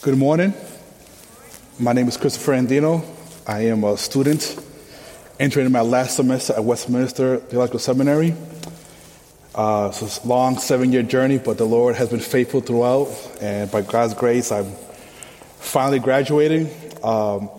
Good 0.00 0.16
morning. 0.16 0.54
My 1.76 1.92
name 1.92 2.06
is 2.06 2.16
Christopher 2.16 2.52
Andino. 2.52 3.04
I 3.48 3.62
am 3.62 3.82
a 3.82 3.96
student 3.96 4.56
entering 5.40 5.72
my 5.72 5.80
last 5.80 6.14
semester 6.14 6.52
at 6.52 6.62
Westminster 6.62 7.38
Theological 7.38 7.80
Seminary. 7.80 8.32
Uh, 9.56 9.88
it's 9.90 10.24
a 10.24 10.28
long 10.28 10.56
seven 10.56 10.92
year 10.92 11.02
journey, 11.02 11.38
but 11.38 11.58
the 11.58 11.64
Lord 11.64 11.96
has 11.96 12.10
been 12.10 12.20
faithful 12.20 12.60
throughout, 12.60 13.08
and 13.40 13.68
by 13.72 13.82
God's 13.82 14.14
grace, 14.14 14.52
I'm 14.52 14.70
finally 15.58 15.98
graduating. 15.98 16.70
Um, 17.02 17.50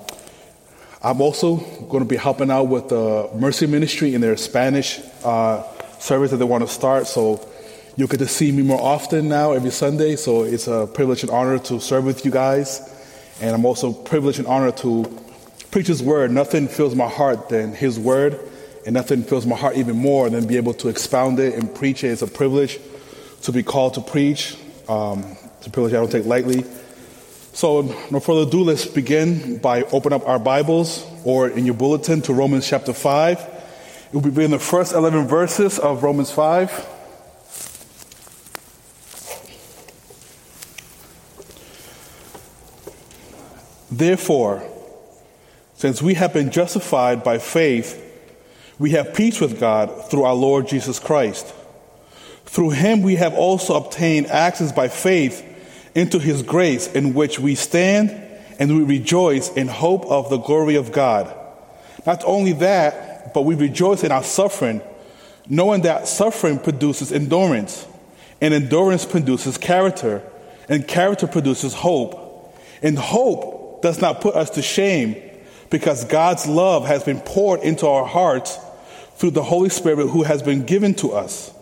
I'm 1.03 1.19
also 1.19 1.57
going 1.89 2.03
to 2.03 2.09
be 2.09 2.15
helping 2.15 2.49
out 2.49 2.69
with 2.69 2.87
the 2.87 3.29
Mercy 3.35 3.67
Ministry 3.67 4.15
in 4.15 4.21
their 4.21 4.37
Spanish 4.37 5.01
uh, 5.25 5.63
service 5.99 6.31
that 6.31 6.37
they 6.37 6.45
want 6.45 6.65
to 6.65 6.73
start. 6.73 7.05
So 7.05 7.48
you 7.99 8.07
get 8.07 8.19
to 8.19 8.27
see 8.29 8.49
me 8.49 8.63
more 8.63 8.79
often 8.79 9.27
now 9.27 9.51
every 9.51 9.71
Sunday. 9.71 10.15
So 10.15 10.43
it's 10.43 10.69
a 10.69 10.87
privilege 10.87 11.21
and 11.21 11.29
honor 11.29 11.59
to 11.59 11.81
serve 11.81 12.05
with 12.05 12.23
you 12.23 12.31
guys. 12.31 12.79
And 13.41 13.53
I'm 13.53 13.65
also 13.65 13.91
privileged 13.91 14.39
and 14.39 14.47
honored 14.47 14.77
to 14.77 15.21
preach 15.69 15.87
His 15.87 16.01
word. 16.01 16.31
Nothing 16.31 16.69
fills 16.69 16.95
my 16.95 17.09
heart 17.09 17.49
than 17.49 17.73
His 17.73 17.99
word, 17.99 18.39
and 18.85 18.93
nothing 18.93 19.23
fills 19.23 19.45
my 19.45 19.57
heart 19.57 19.75
even 19.75 19.97
more 19.97 20.29
than 20.29 20.47
be 20.47 20.55
able 20.55 20.73
to 20.75 20.87
expound 20.87 21.39
it 21.39 21.55
and 21.55 21.75
preach 21.75 22.05
it. 22.05 22.11
It's 22.11 22.21
a 22.21 22.27
privilege 22.27 22.79
to 23.41 23.51
be 23.51 23.63
called 23.63 23.95
to 23.95 24.01
preach. 24.01 24.55
Um, 24.87 25.25
it's 25.57 25.67
a 25.67 25.69
privilege 25.69 25.93
I 25.93 25.97
don't 25.97 26.09
take 26.09 26.25
lightly. 26.25 26.63
So, 27.51 27.81
no 28.11 28.21
further 28.21 28.47
ado, 28.47 28.63
let's 28.63 28.85
begin 28.85 29.57
by 29.57 29.83
opening 29.83 30.21
up 30.21 30.25
our 30.25 30.39
Bibles 30.39 31.05
or 31.25 31.49
in 31.49 31.65
your 31.65 31.75
bulletin 31.75 32.21
to 32.21 32.33
Romans 32.33 32.65
chapter 32.65 32.93
5. 32.93 33.39
It 33.39 34.13
will 34.13 34.21
be 34.21 34.29
reading 34.29 34.51
the 34.51 34.59
first 34.59 34.93
11 34.93 35.27
verses 35.27 35.79
of 35.79 36.01
Romans 36.01 36.31
5. 36.31 36.95
Therefore, 43.99 44.63
since 45.73 46.01
we 46.01 46.13
have 46.13 46.31
been 46.31 46.51
justified 46.51 47.21
by 47.21 47.37
faith, 47.37 48.01
we 48.79 48.91
have 48.91 49.13
peace 49.13 49.41
with 49.41 49.59
God 49.59 50.09
through 50.09 50.23
our 50.23 50.35
Lord 50.35 50.69
Jesus 50.69 50.99
Christ. 50.99 51.53
Through 52.45 52.69
him 52.69 53.01
we 53.01 53.17
have 53.17 53.33
also 53.33 53.75
obtained 53.75 54.27
access 54.27 54.71
by 54.71 54.87
faith 54.87 55.45
into 55.95 56.17
his 56.17 56.43
grace 56.43 56.87
in 56.87 57.13
which 57.13 57.39
we 57.39 57.55
stand 57.55 58.11
and 58.57 58.73
we 58.73 58.83
rejoice 58.83 59.51
in 59.51 59.67
hope 59.67 60.05
of 60.05 60.29
the 60.29 60.37
glory 60.37 60.75
of 60.75 60.93
God. 60.93 61.35
Not 62.05 62.23
only 62.25 62.53
that, 62.53 63.33
but 63.33 63.41
we 63.41 63.55
rejoice 63.55 64.05
in 64.05 64.13
our 64.13 64.23
suffering, 64.23 64.81
knowing 65.49 65.81
that 65.81 66.07
suffering 66.07 66.57
produces 66.57 67.11
endurance, 67.11 67.85
and 68.39 68.53
endurance 68.53 69.05
produces 69.05 69.57
character, 69.57 70.23
and 70.69 70.87
character 70.87 71.27
produces 71.27 71.73
hope. 71.73 72.27
And 72.81 72.97
hope 72.97 73.58
does 73.81 74.01
not 74.01 74.21
put 74.21 74.35
us 74.35 74.51
to 74.51 74.61
shame 74.61 75.15
because 75.69 76.05
God's 76.05 76.47
love 76.47 76.87
has 76.87 77.03
been 77.03 77.19
poured 77.19 77.61
into 77.61 77.87
our 77.87 78.05
hearts 78.05 78.57
through 79.15 79.31
the 79.31 79.43
Holy 79.43 79.69
Spirit 79.69 80.07
who 80.07 80.23
has 80.23 80.41
been 80.41 80.65
given 80.65 80.93
to 80.95 81.11
us. 81.11 81.53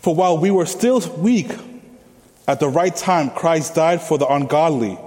For 0.00 0.14
while 0.14 0.38
we 0.38 0.50
were 0.50 0.66
still 0.66 1.00
weak, 1.16 1.50
at 2.46 2.60
the 2.60 2.68
right 2.68 2.94
time 2.94 3.30
Christ 3.30 3.74
died 3.74 4.02
for 4.02 4.18
the 4.18 4.26
ungodly. 4.26 4.98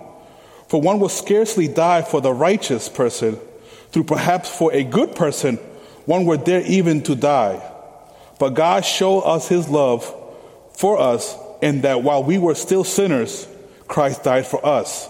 For 0.67 0.81
one 0.81 1.00
will 1.00 1.09
scarcely 1.09 1.67
die 1.67 2.02
for 2.02 2.22
the 2.22 2.33
righteous 2.33 2.89
person, 2.89 3.38
through 3.92 4.06
perhaps 4.06 4.50
for 4.50 4.73
a 4.73 4.83
good 4.83 5.16
person, 5.16 5.58
one 6.06 6.26
were 6.26 6.38
there 6.38 6.61
even 6.61 7.03
to 7.03 7.16
die. 7.16 7.61
But 8.39 8.50
God 8.50 8.83
showed 8.83 9.22
us 9.22 9.48
his 9.48 9.70
love 9.70 10.03
for 10.73 11.00
us 11.00 11.38
in 11.61 11.81
that 11.81 12.03
while 12.03 12.23
we 12.23 12.38
were 12.38 12.56
still 12.56 12.83
sinners, 12.83 13.48
Christ 13.88 14.23
died 14.23 14.45
for 14.45 14.66
us. 14.66 15.09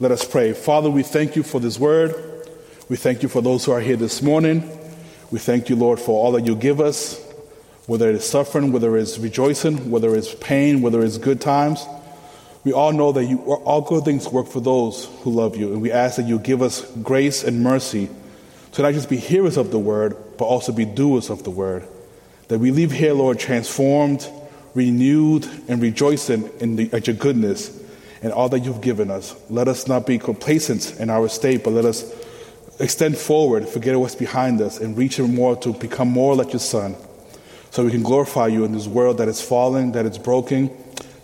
Let 0.00 0.12
us 0.12 0.24
pray. 0.24 0.52
Father, 0.52 0.88
we 0.88 1.02
thank 1.02 1.34
you 1.34 1.42
for 1.42 1.58
this 1.58 1.76
word. 1.76 2.14
We 2.88 2.96
thank 2.96 3.24
you 3.24 3.28
for 3.28 3.42
those 3.42 3.64
who 3.64 3.72
are 3.72 3.80
here 3.80 3.96
this 3.96 4.22
morning. 4.22 4.62
We 5.32 5.40
thank 5.40 5.68
you, 5.68 5.74
Lord, 5.74 5.98
for 5.98 6.24
all 6.24 6.30
that 6.32 6.46
you 6.46 6.54
give 6.54 6.80
us, 6.80 7.20
whether 7.86 8.08
it 8.08 8.14
is 8.14 8.24
suffering, 8.24 8.70
whether 8.70 8.96
it 8.96 9.00
is 9.00 9.18
rejoicing, 9.18 9.90
whether 9.90 10.14
it's 10.14 10.36
pain, 10.36 10.82
whether 10.82 11.02
it's 11.02 11.18
good 11.18 11.40
times. 11.40 11.84
We 12.62 12.72
all 12.72 12.92
know 12.92 13.10
that 13.10 13.24
you, 13.24 13.38
all 13.40 13.80
good 13.80 14.04
things 14.04 14.28
work 14.28 14.46
for 14.46 14.60
those 14.60 15.06
who 15.22 15.32
love 15.32 15.56
you, 15.56 15.72
and 15.72 15.82
we 15.82 15.90
ask 15.90 16.14
that 16.14 16.26
you 16.26 16.38
give 16.38 16.62
us 16.62 16.88
grace 17.02 17.42
and 17.42 17.64
mercy 17.64 18.08
to 18.72 18.82
not 18.82 18.94
just 18.94 19.08
be 19.08 19.16
hearers 19.16 19.56
of 19.56 19.72
the 19.72 19.80
word, 19.80 20.16
but 20.36 20.44
also 20.44 20.70
be 20.70 20.84
doers 20.84 21.28
of 21.28 21.42
the 21.42 21.50
word. 21.50 21.82
That 22.46 22.60
we 22.60 22.70
leave 22.70 22.92
here, 22.92 23.14
Lord, 23.14 23.40
transformed, 23.40 24.30
renewed, 24.74 25.44
and 25.66 25.82
rejoicing 25.82 26.48
in 26.60 26.76
the, 26.76 26.88
at 26.92 27.08
your 27.08 27.16
goodness 27.16 27.77
and 28.22 28.32
all 28.32 28.48
that 28.48 28.60
you've 28.60 28.80
given 28.80 29.10
us. 29.10 29.34
Let 29.48 29.68
us 29.68 29.86
not 29.86 30.06
be 30.06 30.18
complacent 30.18 30.98
in 30.98 31.10
our 31.10 31.28
state, 31.28 31.64
but 31.64 31.72
let 31.72 31.84
us 31.84 32.04
extend 32.80 33.16
forward, 33.16 33.68
forget 33.68 33.98
what's 33.98 34.14
behind 34.14 34.60
us, 34.60 34.78
and 34.78 34.96
reach 34.96 35.18
more 35.18 35.56
to 35.56 35.72
become 35.72 36.08
more 36.08 36.34
like 36.34 36.52
your 36.52 36.60
Son, 36.60 36.96
so 37.70 37.84
we 37.84 37.90
can 37.90 38.02
glorify 38.02 38.46
you 38.46 38.64
in 38.64 38.72
this 38.72 38.86
world 38.86 39.18
that 39.18 39.28
is 39.28 39.40
fallen, 39.40 39.92
that 39.92 40.06
is 40.06 40.18
broken, 40.18 40.70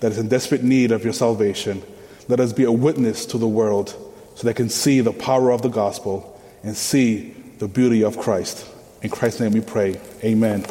that 0.01 0.13
is 0.13 0.19
in 0.19 0.29
desperate 0.29 0.63
need 0.63 0.93
of 0.93 1.05
your 1.05 1.13
salvation. 1.13 1.83
Let 2.29 2.41
us 2.41 2.53
be 2.53 2.65
a 2.65 2.73
witness 2.73 3.27
to 3.27 3.39
the 3.39 3.49
world 3.49 3.91
so 4.35 4.47
they 4.47 4.55
can 4.55 4.69
see 4.69 5.01
the 5.01 5.13
power 5.13 5.51
of 5.51 5.63
the 5.63 5.69
gospel 5.69 6.41
and 6.63 6.77
see 6.77 7.35
the 7.59 7.69
beauty 7.69 8.03
of 8.03 8.19
Christ. 8.19 8.67
In 9.03 9.11
Christ's 9.11 9.41
name 9.41 9.53
we 9.53 9.61
pray. 9.61 10.01
Amen. 10.23 10.63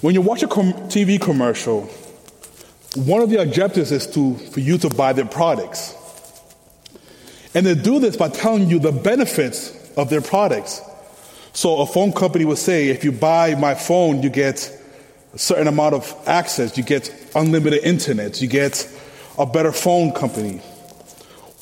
When 0.00 0.14
you 0.14 0.20
watch 0.20 0.42
a 0.42 0.48
com- 0.48 0.74
TV 0.88 1.20
commercial, 1.20 1.88
one 2.96 3.22
of 3.22 3.30
the 3.30 3.40
objectives 3.40 3.92
is 3.92 4.06
to, 4.08 4.34
for 4.34 4.60
you 4.60 4.78
to 4.78 4.90
buy 4.90 5.12
their 5.12 5.26
products. 5.26 5.94
And 7.54 7.64
they 7.64 7.74
do 7.74 7.98
this 7.98 8.16
by 8.16 8.28
telling 8.28 8.68
you 8.68 8.78
the 8.78 8.92
benefits 8.92 9.72
of 9.96 10.10
their 10.10 10.20
products. 10.20 10.80
So 11.52 11.80
a 11.80 11.86
phone 11.86 12.12
company 12.12 12.44
would 12.44 12.58
say, 12.58 12.88
if 12.88 13.04
you 13.04 13.12
buy 13.12 13.54
my 13.54 13.74
phone, 13.74 14.22
you 14.22 14.28
get 14.28 14.70
a 15.32 15.38
certain 15.38 15.66
amount 15.66 15.94
of 15.94 16.14
access, 16.26 16.76
you 16.76 16.84
get 16.84 17.10
unlimited 17.34 17.82
internet, 17.82 18.42
you 18.42 18.48
get 18.48 18.88
a 19.38 19.46
better 19.46 19.72
phone 19.72 20.12
company. 20.12 20.60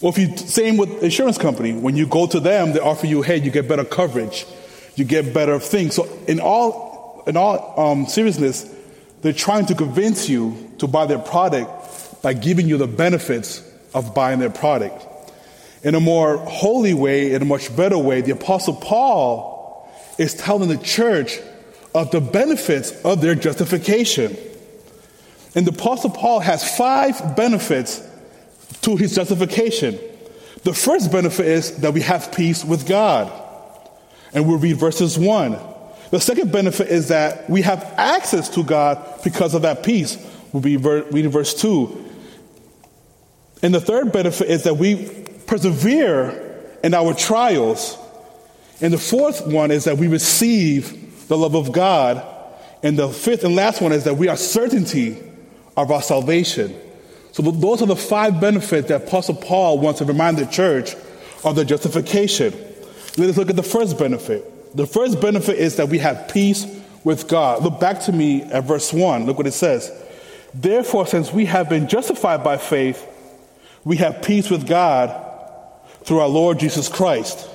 Or 0.01 0.11
if 0.11 0.19
you, 0.19 0.37
same 0.37 0.77
with 0.77 1.03
insurance 1.03 1.39
company, 1.39 1.73
when 1.73 1.97
you 1.97 2.07
go 2.07 2.27
to 2.27 2.41
them, 2.41 2.73
they 2.73 2.81
offer 2.81 3.07
you, 3.07 3.23
hey, 3.23 3.37
you 3.37 3.51
get 3.51 3.69
better 3.69 3.85
coverage, 3.85 4.47
you 4.97 5.05
get 5.05 5.33
better 5.33 5.59
things. 5.59 5.95
So 5.95 6.09
in 6.27 6.41
all, 6.41 7.23
in 7.27 7.37
all 7.37 7.75
um, 7.79 8.07
seriousness, 8.07 8.73
they're 9.23 9.33
trying 9.33 9.67
to 9.67 9.75
convince 9.75 10.29
you 10.29 10.64
to 10.79 10.87
buy 10.87 11.07
their 11.07 11.19
product 11.19 12.23
by 12.23 12.33
giving 12.33 12.69
you 12.69 12.77
the 12.77 12.87
benefits 12.87 13.63
of 13.93 14.15
buying 14.15 14.39
their 14.39 14.51
product. 14.51 15.07
In 15.83 15.95
a 15.95 16.01
more 16.01 16.39
holy 16.39 16.95
way, 16.95 17.33
in 17.33 17.43
a 17.43 17.45
much 17.45 17.75
better 17.77 17.99
way, 17.99 18.23
the 18.23 18.33
Apostle 18.33 18.75
Paul 18.75 19.89
is 20.19 20.35
telling 20.35 20.69
the 20.69 20.79
church 20.79 21.39
of 21.95 22.11
the 22.11 22.21
benefits 22.21 22.93
of 23.03 23.21
their 23.21 23.35
justification. 23.35 24.37
And 25.55 25.67
the 25.67 25.73
Apostle 25.73 26.11
Paul 26.11 26.41
has 26.41 26.77
five 26.77 27.37
benefits 27.37 28.03
to 28.83 28.97
his 28.97 29.15
justification. 29.15 29.99
The 30.65 30.73
first 30.73 31.13
benefit 31.13 31.47
is 31.47 31.77
that 31.79 31.93
we 31.93 32.01
have 32.01 32.33
peace 32.33 32.65
with 32.65 32.89
God. 32.89 33.31
And 34.33 34.49
we'll 34.49 34.59
read 34.59 34.79
verses 34.79 35.19
1 35.19 35.75
the 36.15 36.21
second 36.21 36.53
benefit 36.53 36.87
is 36.89 37.09
that 37.09 37.51
we 37.51 37.63
have 37.63 37.83
access 37.97 38.49
to 38.51 38.63
God 38.63 39.05
because 39.25 39.53
of 39.53 39.63
that 39.63 39.83
peace. 39.83 40.17
We'll 40.55 40.63
be 40.63 40.77
reading 40.77 41.33
verse 41.33 41.53
2. 41.61 42.13
And 43.65 43.75
the 43.75 43.81
third 43.81 44.13
benefit 44.13 44.49
is 44.49 44.63
that 44.63 44.77
we 44.77 45.09
persevere 45.49 46.79
in 46.85 46.95
our 46.95 47.13
trials. 47.13 47.99
And 48.81 48.93
the 48.93 48.99
fourth 48.99 49.45
one 49.49 49.73
is 49.73 49.83
that 49.85 49.99
we 49.99 50.07
receive 50.07 51.27
the 51.27 51.37
love 51.37 51.57
of 51.57 51.73
God. 51.73 52.25
And 52.85 52.97
the 52.97 53.09
fifth 53.09 53.43
and 53.43 53.57
last 53.57 53.83
one 53.83 53.91
is 53.91 54.05
that 54.05 54.15
we 54.15 54.29
are 54.29 54.37
certainty 54.37 55.21
of 55.77 55.91
our 55.91 56.01
salvation. 56.01 56.73
So 57.33 57.43
those 57.43 57.83
are 57.83 57.87
the 57.87 57.97
five 57.97 58.41
benefits 58.41 58.87
that 58.91 59.09
Apostle 59.09 59.35
Paul 59.35 59.81
wants 59.81 59.99
to 59.99 60.05
remind 60.05 60.39
the 60.39 60.47
church 60.47 60.95
of 61.43 61.57
the 61.57 61.65
justification. 61.65 62.53
Let 63.19 63.29
us 63.29 63.37
look 63.37 63.51
at 63.51 63.57
the 63.57 63.65
first 63.65 63.99
benefit. 63.99 64.77
The 64.77 64.87
first 64.87 65.21
benefit 65.21 65.59
is 65.59 65.75
that 65.79 65.89
we 65.89 65.99
have 65.99 66.29
peace 66.29 66.65
with 67.03 67.27
God. 67.27 67.65
Look 67.65 67.81
back 67.81 68.03
to 68.03 68.13
me 68.13 68.43
at 68.43 68.63
verse 68.63 68.93
1. 68.93 69.27
Look 69.27 69.37
what 69.37 69.49
it 69.49 69.53
says. 69.53 69.91
Therefore, 70.55 71.07
since 71.07 71.33
we 71.33 71.47
have 71.47 71.69
been 71.69 71.89
justified 71.89 72.45
by 72.45 72.59
faith, 72.59 73.05
we 73.83 73.97
have 73.97 74.23
peace 74.23 74.49
with 74.49 74.69
God 74.69 75.21
through 76.05 76.21
our 76.21 76.29
Lord 76.29 76.61
Jesus 76.61 76.89
Christ. 76.89 77.49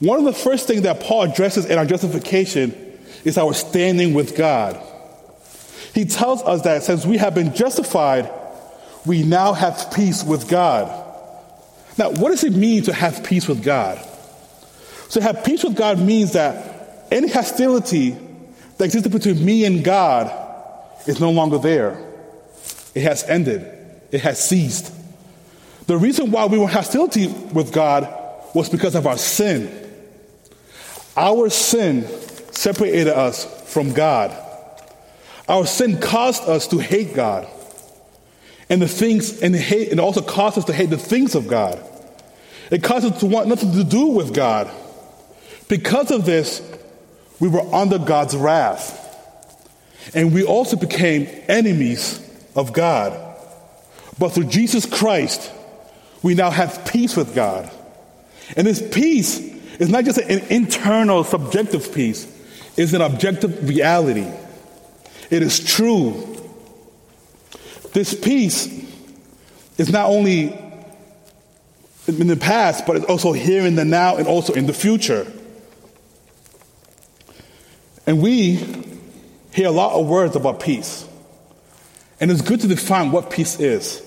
One 0.00 0.18
of 0.18 0.24
the 0.24 0.32
first 0.32 0.66
things 0.66 0.82
that 0.82 1.00
Paul 1.00 1.22
addresses 1.22 1.66
in 1.66 1.76
our 1.76 1.84
justification 1.84 2.74
is 3.24 3.36
our 3.36 3.52
standing 3.52 4.14
with 4.14 4.36
God. 4.36 4.80
He 5.92 6.06
tells 6.06 6.42
us 6.42 6.62
that 6.62 6.82
since 6.82 7.04
we 7.04 7.18
have 7.18 7.34
been 7.34 7.54
justified, 7.54 8.30
we 9.04 9.22
now 9.22 9.52
have 9.52 9.92
peace 9.94 10.24
with 10.24 10.48
God. 10.48 10.86
Now, 11.98 12.10
what 12.10 12.30
does 12.30 12.44
it 12.44 12.52
mean 12.52 12.84
to 12.84 12.92
have 12.92 13.24
peace 13.24 13.48
with 13.48 13.62
God? 13.62 13.98
So, 15.08 15.20
to 15.20 15.26
have 15.26 15.44
peace 15.44 15.64
with 15.64 15.76
God 15.76 15.98
means 15.98 16.32
that 16.32 17.06
any 17.10 17.28
hostility 17.28 18.10
that 18.76 18.84
existed 18.84 19.10
between 19.10 19.44
me 19.44 19.64
and 19.64 19.82
God 19.82 20.47
is 21.06 21.20
no 21.20 21.30
longer 21.30 21.58
there. 21.58 22.04
It 22.94 23.02
has 23.02 23.24
ended, 23.24 23.66
it 24.10 24.20
has 24.22 24.42
ceased. 24.42 24.92
The 25.86 25.96
reason 25.96 26.30
why 26.30 26.46
we 26.46 26.58
were 26.58 26.68
hostility 26.68 27.28
with 27.28 27.72
God 27.72 28.12
was 28.54 28.68
because 28.68 28.94
of 28.94 29.06
our 29.06 29.16
sin. 29.16 29.70
Our 31.16 31.48
sin 31.50 32.06
separated 32.52 33.08
us 33.08 33.44
from 33.72 33.92
God. 33.92 34.36
Our 35.48 35.66
sin 35.66 36.00
caused 36.00 36.48
us 36.48 36.68
to 36.68 36.78
hate 36.78 37.14
God. 37.14 37.48
And 38.68 38.82
the 38.82 38.88
things 38.88 39.40
and 39.40 39.56
hate 39.56 39.90
and 39.90 39.98
also 39.98 40.20
caused 40.20 40.58
us 40.58 40.64
to 40.66 40.74
hate 40.74 40.90
the 40.90 40.98
things 40.98 41.34
of 41.34 41.48
God. 41.48 41.82
It 42.70 42.82
caused 42.82 43.06
us 43.06 43.20
to 43.20 43.26
want 43.26 43.48
nothing 43.48 43.72
to 43.72 43.84
do 43.84 44.08
with 44.08 44.34
God. 44.34 44.70
Because 45.68 46.10
of 46.10 46.26
this, 46.26 46.60
we 47.40 47.48
were 47.48 47.62
under 47.74 47.98
God's 47.98 48.36
wrath. 48.36 49.06
And 50.14 50.32
we 50.32 50.44
also 50.44 50.76
became 50.76 51.28
enemies 51.48 52.20
of 52.56 52.72
God. 52.72 53.12
But 54.18 54.30
through 54.30 54.46
Jesus 54.46 54.86
Christ, 54.86 55.52
we 56.22 56.34
now 56.34 56.50
have 56.50 56.84
peace 56.86 57.16
with 57.16 57.34
God. 57.34 57.70
And 58.56 58.66
this 58.66 58.82
peace 58.92 59.38
is 59.78 59.88
not 59.88 60.04
just 60.04 60.18
an 60.18 60.40
internal, 60.50 61.24
subjective 61.24 61.92
peace, 61.94 62.26
it's 62.76 62.92
an 62.92 63.00
objective 63.00 63.68
reality. 63.68 64.26
It 65.30 65.42
is 65.42 65.62
true. 65.62 66.36
This 67.92 68.14
peace 68.14 68.66
is 69.76 69.90
not 69.90 70.06
only 70.06 70.56
in 72.06 72.26
the 72.26 72.36
past, 72.36 72.86
but 72.86 72.96
it's 72.96 73.06
also 73.06 73.32
here 73.32 73.66
in 73.66 73.74
the 73.74 73.84
now 73.84 74.16
and 74.16 74.26
also 74.26 74.54
in 74.54 74.66
the 74.66 74.72
future. 74.72 75.30
And 78.06 78.22
we 78.22 78.56
hear 79.52 79.68
a 79.68 79.72
lot 79.72 79.98
of 79.98 80.06
words 80.06 80.36
about 80.36 80.60
peace. 80.60 81.06
And 82.20 82.30
it's 82.30 82.42
good 82.42 82.60
to 82.60 82.68
define 82.68 83.12
what 83.12 83.30
peace 83.30 83.60
is, 83.60 84.02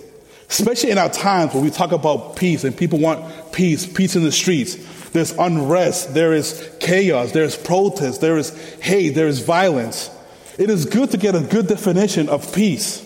especially 0.50 0.92
in 0.92 0.98
our 0.98 1.10
times 1.10 1.54
when 1.54 1.64
we 1.64 1.70
talk 1.70 1.92
about 1.92 2.36
peace 2.36 2.64
and 2.64 2.76
people 2.76 3.00
want 3.00 3.54
peace, 3.54 3.86
peace 3.86 4.16
in 4.16 4.24
the 4.24 4.32
streets. 4.32 4.76
There's 5.12 5.32
unrest, 5.32 6.14
there 6.14 6.34
is 6.34 6.70
chaos, 6.80 7.32
there's 7.32 7.58
protest, 7.58 8.22
there 8.22 8.38
is 8.38 8.50
hate, 8.82 9.10
there 9.10 9.28
is 9.28 9.40
violence. 9.40 10.10
It 10.58 10.70
is 10.70 10.86
good 10.86 11.12
to 11.12 11.18
get 11.18 11.36
a 11.36 11.42
good 11.42 11.68
definition 11.68 12.30
of 12.30 12.54
peace. 12.54 13.06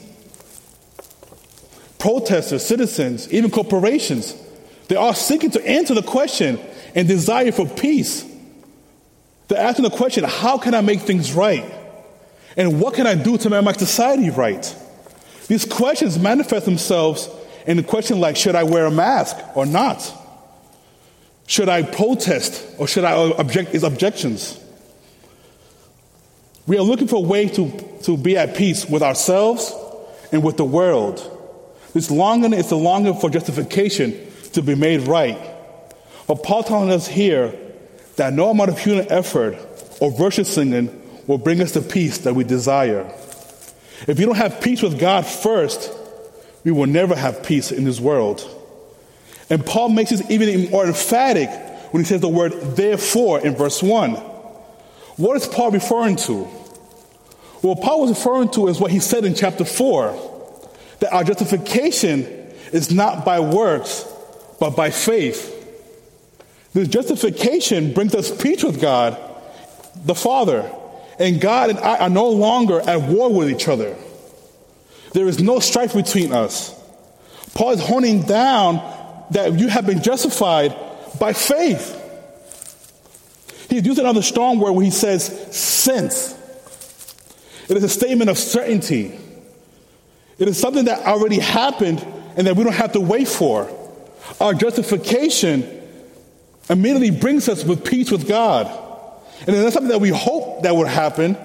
Protesters, 2.00 2.66
citizens, 2.66 3.32
even 3.32 3.50
corporations, 3.50 4.36
they 4.88 4.96
are 4.96 5.16
seeking 5.16 5.52
to 5.52 5.68
answer 5.68 5.94
the 5.94 6.04
question 6.04 6.60
and 6.94 7.08
desire 7.08 7.52
for 7.52 7.68
peace. 7.68 8.24
They're 9.48 9.60
asking 9.60 9.84
the 9.84 9.92
question 9.92 10.24
how 10.24 10.58
can 10.58 10.74
I 10.74 10.82
make 10.82 11.02
things 11.02 11.34
right? 11.34 11.66
And 12.58 12.80
what 12.80 12.94
can 12.94 13.06
I 13.06 13.16
do 13.16 13.38
to 13.38 13.50
make 13.50 13.64
my 13.64 13.74
society 13.74 14.30
right? 14.30 14.76
These 15.48 15.66
questions 15.66 16.18
manifest 16.18 16.66
themselves 16.66 17.30
in 17.68 17.80
a 17.80 17.84
question 17.84 18.20
like 18.20 18.38
should 18.38 18.56
I 18.56 18.64
wear 18.64 18.86
a 18.86 18.92
mask 18.92 19.38
or 19.56 19.66
not? 19.66 20.12
Should 21.48 21.70
I 21.70 21.84
protest 21.84 22.66
or 22.80 22.88
should 22.88 23.04
I 23.04 23.14
object 23.32 23.72
these 23.72 23.84
objections? 23.84 24.60
We 26.68 26.78
are 26.78 26.82
looking 26.82 27.08
for 27.08 27.18
a 27.18 27.28
way 27.28 27.48
to, 27.50 28.00
to 28.04 28.18
be 28.18 28.38
at 28.38 28.56
peace 28.56 28.90
with 28.90 29.04
ourselves 29.04 29.72
and 30.32 30.44
with 30.44 30.58
the 30.58 30.66
world. 30.66 31.32
This 31.94 32.10
longing 32.10 32.54
is 32.54 32.70
the 32.70 32.78
longing 32.78 33.14
for 33.20 33.30
justification 33.30 34.20
to 34.54 34.64
be 34.64 34.74
made 34.74 35.02
right. 35.02 35.38
But 36.28 36.42
Paul 36.42 36.64
telling 36.64 36.92
us 36.92 37.08
here 37.08 37.54
that 38.16 38.34
no 38.34 38.50
amount 38.50 38.72
of 38.72 38.80
human 38.80 39.12
effort 39.12 39.58
or 40.02 40.10
virtue 40.12 40.44
singing 40.44 40.90
will 41.28 41.38
bring 41.38 41.62
us 41.62 41.72
the 41.72 41.82
peace 41.82 42.20
that 42.20 42.34
we 42.34 42.44
desire. 42.44 43.12
If 44.08 44.20
you 44.20 44.26
don't 44.26 44.36
have 44.36 44.62
peace 44.62 44.82
with 44.82 45.00
God 45.00 45.26
first, 45.26 45.92
we 46.64 46.72
will 46.72 46.88
never 46.88 47.16
have 47.16 47.44
peace 47.44 47.72
in 47.72 47.84
this 47.84 48.00
world. 48.00 48.48
And 49.50 49.66
Paul 49.66 49.90
makes 49.90 50.10
this 50.10 50.30
even 50.30 50.70
more 50.72 50.86
emphatic 50.86 51.50
when 51.92 52.04
he 52.04 52.08
says 52.08 52.22
the 52.22 52.30
word 52.30 52.52
therefore 52.76 53.40
in 53.40 53.56
verse 53.56 53.82
1. 53.82 54.14
What 55.18 55.38
is 55.38 55.48
Paul 55.48 55.72
referring 55.72 56.18
to? 56.18 56.48
Well, 57.62 57.76
Paul 57.76 58.02
was 58.02 58.10
referring 58.12 58.50
to 58.52 58.68
is 58.68 58.80
what 58.80 58.92
he 58.92 59.00
said 59.00 59.24
in 59.24 59.34
chapter 59.34 59.66
4 59.66 60.34
that 61.00 61.14
our 61.14 61.24
justification 61.24 62.24
is 62.72 62.92
not 62.92 63.26
by 63.26 63.40
works, 63.40 64.06
but 64.60 64.76
by 64.76 64.90
faith. 64.90 65.52
This 66.74 66.88
justification 66.88 67.94
brings 67.94 68.14
us 68.14 68.36
peace 68.36 68.64
with 68.64 68.82
God, 68.82 69.18
the 70.04 70.16
Father. 70.16 70.70
And 71.20 71.40
God 71.40 71.70
and 71.72 71.80
I 71.80 71.98
are 72.00 72.10
no 72.10 72.30
longer 72.30 72.80
at 72.82 73.02
war 73.02 73.32
with 73.32 73.50
each 73.50 73.68
other. 73.68 73.96
There 75.14 75.28
is 75.28 75.42
no 75.42 75.60
strife 75.60 75.94
between 75.94 76.34
us. 76.34 76.74
Paul 77.54 77.72
is 77.72 77.80
honing 77.80 78.24
down 78.24 78.76
that 79.32 79.58
you 79.58 79.70
have 79.70 79.86
been 79.86 80.04
justified 80.04 80.76
by 81.20 81.34
faith. 81.34 82.02
He's 83.70 83.86
using 83.86 84.04
another 84.04 84.22
strong 84.22 84.60
word 84.60 84.74
when 84.74 84.86
he 84.86 84.92
says 84.92 85.56
since. 85.56 86.34
It 87.70 87.78
is 87.78 87.84
a 87.84 87.90
statement 87.90 88.30
of 88.30 88.38
certainty. 88.38 89.18
It 90.38 90.48
is 90.48 90.60
something 90.60 90.86
that 90.86 91.06
already 91.06 91.40
happened 91.40 92.06
and 92.36 92.46
that 92.48 92.56
we 92.56 92.64
don't 92.64 92.74
have 92.74 92.92
to 92.92 93.00
wait 93.00 93.28
for. 93.28 93.70
Our 94.42 94.54
justification 94.54 95.82
immediately 96.70 97.12
brings 97.12 97.48
us 97.48 97.64
with 97.64 97.86
peace 97.86 98.12
with 98.12 98.28
God. 98.28 98.68
And 99.42 99.56
it's 99.56 99.74
something 99.74 99.90
that 99.90 100.02
we 100.02 100.10
hope 100.10 100.64
that 100.64 100.76
would 100.76 100.88
happen. 100.88 101.38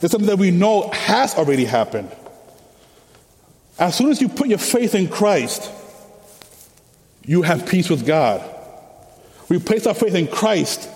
It's 0.00 0.12
something 0.12 0.28
that 0.28 0.38
we 0.38 0.50
know 0.50 0.90
has 0.90 1.34
already 1.34 1.64
happened. 1.64 2.10
As 3.78 3.96
soon 3.96 4.10
as 4.10 4.20
you 4.20 4.28
put 4.28 4.48
your 4.48 4.58
faith 4.58 4.94
in 4.94 5.08
Christ, 5.08 5.70
you 7.24 7.42
have 7.42 7.66
peace 7.66 7.88
with 7.88 8.06
God. 8.06 8.42
We 9.48 9.58
place 9.58 9.86
our 9.86 9.94
faith 9.94 10.14
in 10.14 10.26
Christ, 10.26 10.88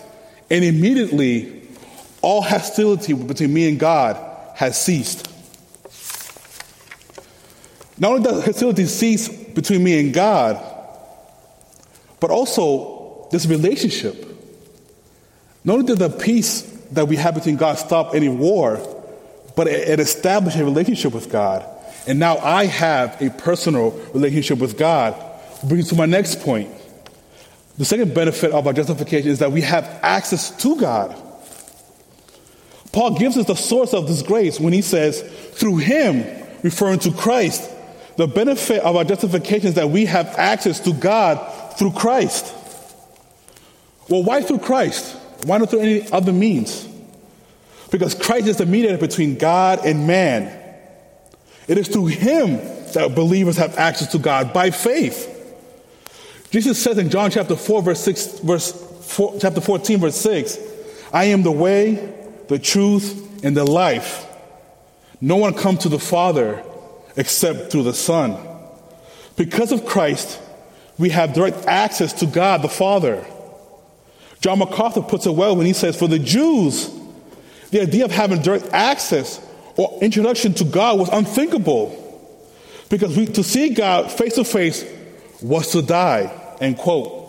and 0.51 0.65
immediately 0.65 1.63
all 2.21 2.43
hostility 2.43 3.13
between 3.13 3.55
me 3.55 3.69
and 3.69 3.79
God 3.79 4.17
has 4.55 4.81
ceased. 4.81 5.29
Not 7.99 8.13
only 8.13 8.23
does 8.25 8.45
hostility 8.45 8.87
cease 8.87 9.29
between 9.29 9.85
me 9.85 10.01
and 10.01 10.13
God, 10.13 10.61
but 12.21 12.31
also 12.31 13.29
this 13.31 13.47
relationship. 13.47 14.32
Not 15.65 15.75
only 15.75 15.87
did 15.87 15.99
the 15.99 16.11
peace 16.11 16.63
that 16.93 17.07
we 17.09 17.17
have 17.17 17.35
between 17.35 17.57
God 17.57 17.79
stop 17.79 18.15
any 18.15 18.29
war, 18.29 18.81
but 19.57 19.67
it 19.67 20.01
established 20.01 20.57
a 20.57 20.65
relationship 20.65 21.13
with 21.13 21.31
God. 21.31 21.65
And 22.07 22.19
now 22.19 22.39
I 22.39 22.67
have 22.67 23.21
a 23.23 23.31
personal 23.31 23.91
relationship 24.13 24.59
with 24.59 24.77
God. 24.77 25.15
Brings 25.65 25.89
to 25.91 25.95
my 25.95 26.07
next 26.07 26.41
point. 26.41 26.71
The 27.79 27.85
second 27.85 28.15
benefit 28.15 28.51
of 28.51 28.67
our 28.67 28.73
justification 28.73 29.31
is 29.31 29.39
that 29.39 29.53
we 29.53 29.61
have 29.61 29.85
access 30.03 30.51
to 30.63 30.77
God. 30.77 31.17
Paul 32.93 33.17
gives 33.19 33.39
us 33.39 33.47
the 33.47 33.55
source 33.55 33.95
of 33.95 34.09
this 34.09 34.23
grace 34.23 34.61
when 34.61 34.73
he 34.73 34.83
says, 34.83 35.23
through 35.53 35.79
him, 35.79 36.25
referring 36.63 36.99
to 37.01 37.13
Christ, 37.13 37.71
the 38.17 38.27
benefit 38.27 38.83
of 38.83 38.97
our 38.97 39.05
justification 39.05 39.69
is 39.69 39.75
that 39.75 39.89
we 39.89 40.05
have 40.05 40.27
access 40.37 40.81
to 40.81 40.93
God 40.93 41.39
through 41.79 41.93
Christ. 41.93 42.53
Well, 44.09 44.23
why 44.23 44.43
through 44.43 44.59
Christ? 44.59 45.17
Why 45.45 45.59
not 45.59 45.71
through 45.71 45.81
any 45.81 46.11
other 46.11 46.33
means? 46.33 46.89
Because 47.91 48.15
Christ 48.15 48.49
is 48.49 48.57
the 48.57 48.67
mediator 48.67 48.99
between 48.99 49.37
God 49.37 49.85
and 49.85 50.07
man. 50.07 50.59
It 51.69 51.79
is 51.79 51.89
through 51.89 52.07
him 52.07 52.57
that 52.95 53.15
believers 53.15 53.57
have 53.57 53.77
access 53.79 54.13
to 54.13 54.19
God 54.19 54.53
by 54.53 54.71
faith. 54.71 55.29
Jesus 56.51 56.83
says 56.83 56.99
in 56.99 57.11
John 57.11 57.31
chapter 57.31 57.57
4, 57.57 57.83
verse 57.83 58.01
6, 58.01 58.41
verse 58.41 58.73
4, 59.07 59.39
chapter 59.41 59.61
14, 59.61 60.01
verse 60.01 60.17
6, 60.17 60.59
I 61.13 61.25
am 61.25 61.43
the 61.43 61.53
way, 61.53 62.15
the 62.49 62.59
truth, 62.59 63.45
and 63.45 63.57
the 63.57 63.65
life. 63.65 64.27
No 65.21 65.37
one 65.37 65.55
comes 65.55 65.81
to 65.81 65.89
the 65.89 65.99
Father 65.99 66.63
except 67.17 67.71
through 67.71 67.85
the 67.85 67.95
Son. 67.95 68.37
Because 69.37 69.73
of 69.73 69.87
Christ, 69.87 70.41
we 70.99 71.11
have 71.11 71.33
direct 71.33 71.67
access 71.67 72.13
to 72.15 72.27
God 72.27 72.63
the 72.63 72.69
Father. 72.69 73.25
John 74.43 74.59
MacArthur 74.59 75.03
puts 75.03 75.25
it 75.27 75.35
well 75.35 75.57
when 75.57 75.67
he 75.67 75.73
says, 75.73 75.97
For 75.97 76.09
the 76.09 76.19
Jews, 76.19 76.91
the 77.71 77.81
idea 77.81 78.05
of 78.05 78.11
having 78.11 78.43
direct 78.43 78.67
access 78.73 79.41
or 79.77 79.99
introduction 80.03 80.53
to 80.55 80.65
God 80.65 80.99
was 80.99 81.09
unthinkable. 81.11 81.99
Because 82.91 83.17
we, 83.17 83.27
to 83.27 83.45
see 83.45 83.71
God 83.71 84.11
face 84.11 84.35
to 84.35 84.45
face 84.45 84.85
was 85.41 85.71
to 85.73 85.81
die, 85.81 86.31
end 86.61 86.77
quote. 86.77 87.21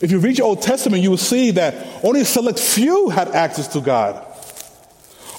If 0.00 0.10
you 0.10 0.18
read 0.18 0.38
your 0.38 0.46
Old 0.46 0.62
Testament, 0.62 1.02
you 1.02 1.10
will 1.10 1.18
see 1.18 1.52
that 1.52 2.04
only 2.04 2.22
a 2.22 2.24
select 2.24 2.58
few 2.58 3.10
had 3.10 3.28
access 3.28 3.68
to 3.68 3.80
God. 3.80 4.24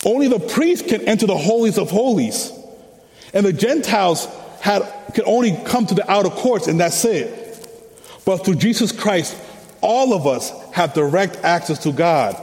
Only 0.05 0.27
the 0.27 0.39
priest 0.39 0.87
can 0.87 1.01
enter 1.07 1.25
the 1.25 1.37
holies 1.37 1.79
of 1.79 1.89
holies. 1.89 2.53
And 3.33 3.45
the 3.45 3.53
Gentiles 3.53 4.27
had, 4.61 4.83
could 5.15 5.25
only 5.25 5.57
come 5.65 5.87
to 5.87 5.95
the 5.95 6.09
outer 6.09 6.29
courts, 6.29 6.67
and 6.67 6.79
that's 6.79 7.03
it. 7.05 7.37
But 8.23 8.45
through 8.45 8.55
Jesus 8.55 8.91
Christ, 8.91 9.35
all 9.81 10.13
of 10.13 10.27
us 10.27 10.51
have 10.71 10.93
direct 10.93 11.37
access 11.37 11.79
to 11.83 11.91
God. 11.91 12.35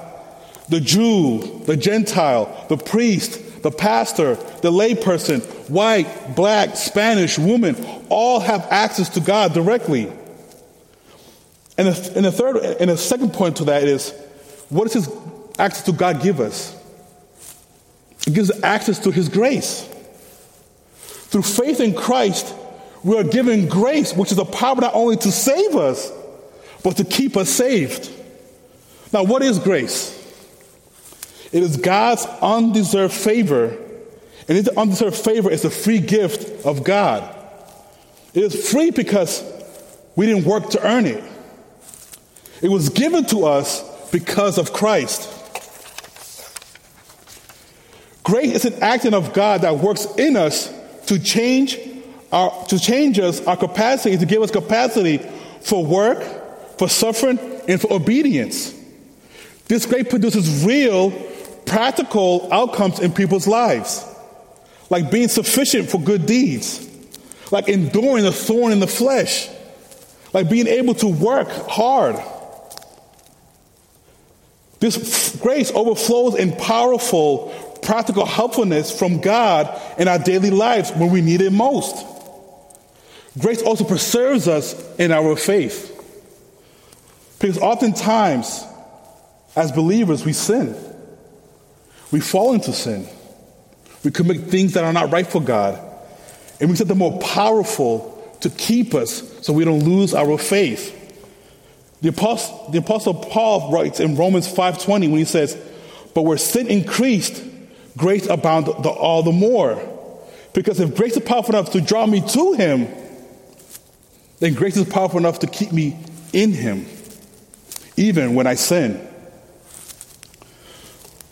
The 0.68 0.80
Jew, 0.80 1.62
the 1.66 1.76
Gentile, 1.76 2.66
the 2.68 2.76
priest, 2.76 3.62
the 3.62 3.70
pastor, 3.70 4.34
the 4.34 4.70
layperson, 4.70 5.42
white, 5.68 6.34
black, 6.34 6.76
Spanish, 6.76 7.38
woman, 7.38 7.76
all 8.08 8.40
have 8.40 8.66
access 8.70 9.08
to 9.10 9.20
God 9.20 9.54
directly. 9.54 10.10
And 11.78 11.88
the, 11.88 12.12
and 12.16 12.24
the 12.24 12.32
third 12.32 12.56
and 12.56 12.90
the 12.90 12.96
second 12.96 13.32
point 13.32 13.56
to 13.56 13.64
that 13.64 13.84
is 13.84 14.10
what 14.68 14.84
does 14.84 15.04
his 15.04 15.16
access 15.58 15.84
to 15.84 15.92
God 15.92 16.22
give 16.22 16.40
us? 16.40 16.74
It 18.26 18.34
gives 18.34 18.50
access 18.62 18.98
to 19.00 19.10
his 19.10 19.28
grace. 19.28 19.82
Through 20.96 21.42
faith 21.42 21.80
in 21.80 21.94
Christ, 21.94 22.54
we 23.04 23.16
are 23.18 23.24
given 23.24 23.68
grace, 23.68 24.14
which 24.14 24.32
is 24.32 24.38
a 24.38 24.44
power 24.44 24.76
not 24.76 24.94
only 24.94 25.16
to 25.16 25.30
save 25.30 25.76
us, 25.76 26.10
but 26.86 26.98
to 26.98 27.04
keep 27.04 27.36
us 27.36 27.50
saved. 27.50 28.08
Now, 29.12 29.24
what 29.24 29.42
is 29.42 29.58
grace? 29.58 30.12
It 31.50 31.64
is 31.64 31.78
God's 31.78 32.24
undeserved 32.40 33.12
favor, 33.12 33.76
and 34.46 34.56
this 34.56 34.68
undeserved 34.68 35.16
favor 35.16 35.50
is 35.50 35.64
a 35.64 35.70
free 35.70 35.98
gift 35.98 36.64
of 36.64 36.84
God. 36.84 37.24
It 38.34 38.44
is 38.44 38.70
free 38.70 38.92
because 38.92 39.42
we 40.14 40.26
didn't 40.26 40.44
work 40.44 40.70
to 40.70 40.86
earn 40.86 41.06
it. 41.06 41.24
It 42.62 42.68
was 42.68 42.88
given 42.90 43.24
to 43.26 43.46
us 43.46 43.82
because 44.12 44.56
of 44.56 44.72
Christ. 44.72 45.28
Grace 48.22 48.54
is 48.54 48.64
an 48.64 48.80
action 48.80 49.12
of 49.12 49.32
God 49.32 49.62
that 49.62 49.78
works 49.78 50.06
in 50.18 50.36
us 50.36 50.72
to 51.06 51.18
change 51.18 51.80
our, 52.30 52.64
to 52.66 52.78
change 52.78 53.18
us 53.18 53.44
our 53.44 53.56
capacity, 53.56 54.16
to 54.16 54.24
give 54.24 54.40
us 54.40 54.52
capacity 54.52 55.18
for 55.62 55.84
work, 55.84 56.44
for 56.78 56.88
suffering, 56.88 57.38
and 57.68 57.80
for 57.80 57.92
obedience. 57.92 58.74
This 59.66 59.86
grace 59.86 60.08
produces 60.08 60.64
real, 60.64 61.10
practical 61.64 62.48
outcomes 62.52 63.00
in 63.00 63.12
people's 63.12 63.46
lives, 63.46 64.04
like 64.90 65.10
being 65.10 65.28
sufficient 65.28 65.90
for 65.90 66.00
good 66.00 66.26
deeds, 66.26 66.88
like 67.50 67.68
enduring 67.68 68.24
the 68.24 68.32
thorn 68.32 68.72
in 68.72 68.80
the 68.80 68.86
flesh, 68.86 69.48
like 70.32 70.48
being 70.48 70.66
able 70.66 70.94
to 70.94 71.08
work 71.08 71.48
hard 71.68 72.16
this 74.80 75.36
grace 75.40 75.72
overflows 75.72 76.34
in 76.34 76.52
powerful, 76.52 77.78
practical 77.82 78.26
helpfulness 78.26 78.96
from 78.96 79.20
God 79.20 79.80
in 79.98 80.06
our 80.06 80.18
daily 80.18 80.50
lives 80.50 80.90
when 80.92 81.10
we 81.10 81.20
need 81.20 81.40
it 81.40 81.52
most. 81.52 82.04
Grace 83.38 83.62
also 83.62 83.84
preserves 83.84 84.48
us 84.48 84.74
in 84.96 85.12
our 85.12 85.36
faith. 85.36 85.92
Because 87.38 87.58
oftentimes, 87.58 88.64
as 89.54 89.72
believers, 89.72 90.24
we 90.24 90.32
sin. 90.32 90.74
We 92.10 92.20
fall 92.20 92.54
into 92.54 92.72
sin. 92.72 93.06
We 94.04 94.10
commit 94.10 94.42
things 94.42 94.74
that 94.74 94.84
are 94.84 94.92
not 94.92 95.12
right 95.12 95.26
for 95.26 95.40
God. 95.40 95.80
And 96.60 96.70
we 96.70 96.76
set 96.76 96.88
the 96.88 96.94
more 96.94 97.18
powerful 97.18 98.12
to 98.40 98.50
keep 98.50 98.94
us 98.94 99.22
so 99.44 99.52
we 99.52 99.64
don't 99.64 99.84
lose 99.84 100.14
our 100.14 100.38
faith. 100.38 100.92
The 102.02 102.10
apostle, 102.10 102.70
the 102.70 102.78
apostle 102.78 103.14
Paul 103.14 103.72
writes 103.72 104.00
in 104.00 104.16
Romans 104.16 104.46
5:20 104.46 105.08
when 105.08 105.18
he 105.18 105.24
says, 105.24 105.56
"But 106.14 106.22
where 106.22 106.38
sin 106.38 106.68
increased, 106.68 107.42
grace 107.96 108.26
abounded 108.26 108.74
all 108.86 109.22
the 109.22 109.32
more. 109.32 109.80
Because 110.52 110.80
if 110.80 110.94
grace 110.94 111.16
is 111.16 111.22
powerful 111.22 111.54
enough 111.54 111.72
to 111.72 111.80
draw 111.80 112.06
me 112.06 112.20
to 112.20 112.52
him, 112.52 112.88
then 114.38 114.54
grace 114.54 114.76
is 114.76 114.86
powerful 114.86 115.18
enough 115.18 115.40
to 115.40 115.46
keep 115.46 115.72
me 115.72 115.96
in 116.32 116.52
him, 116.52 116.86
even 117.96 118.34
when 118.34 118.46
I 118.46 118.54
sin." 118.54 119.00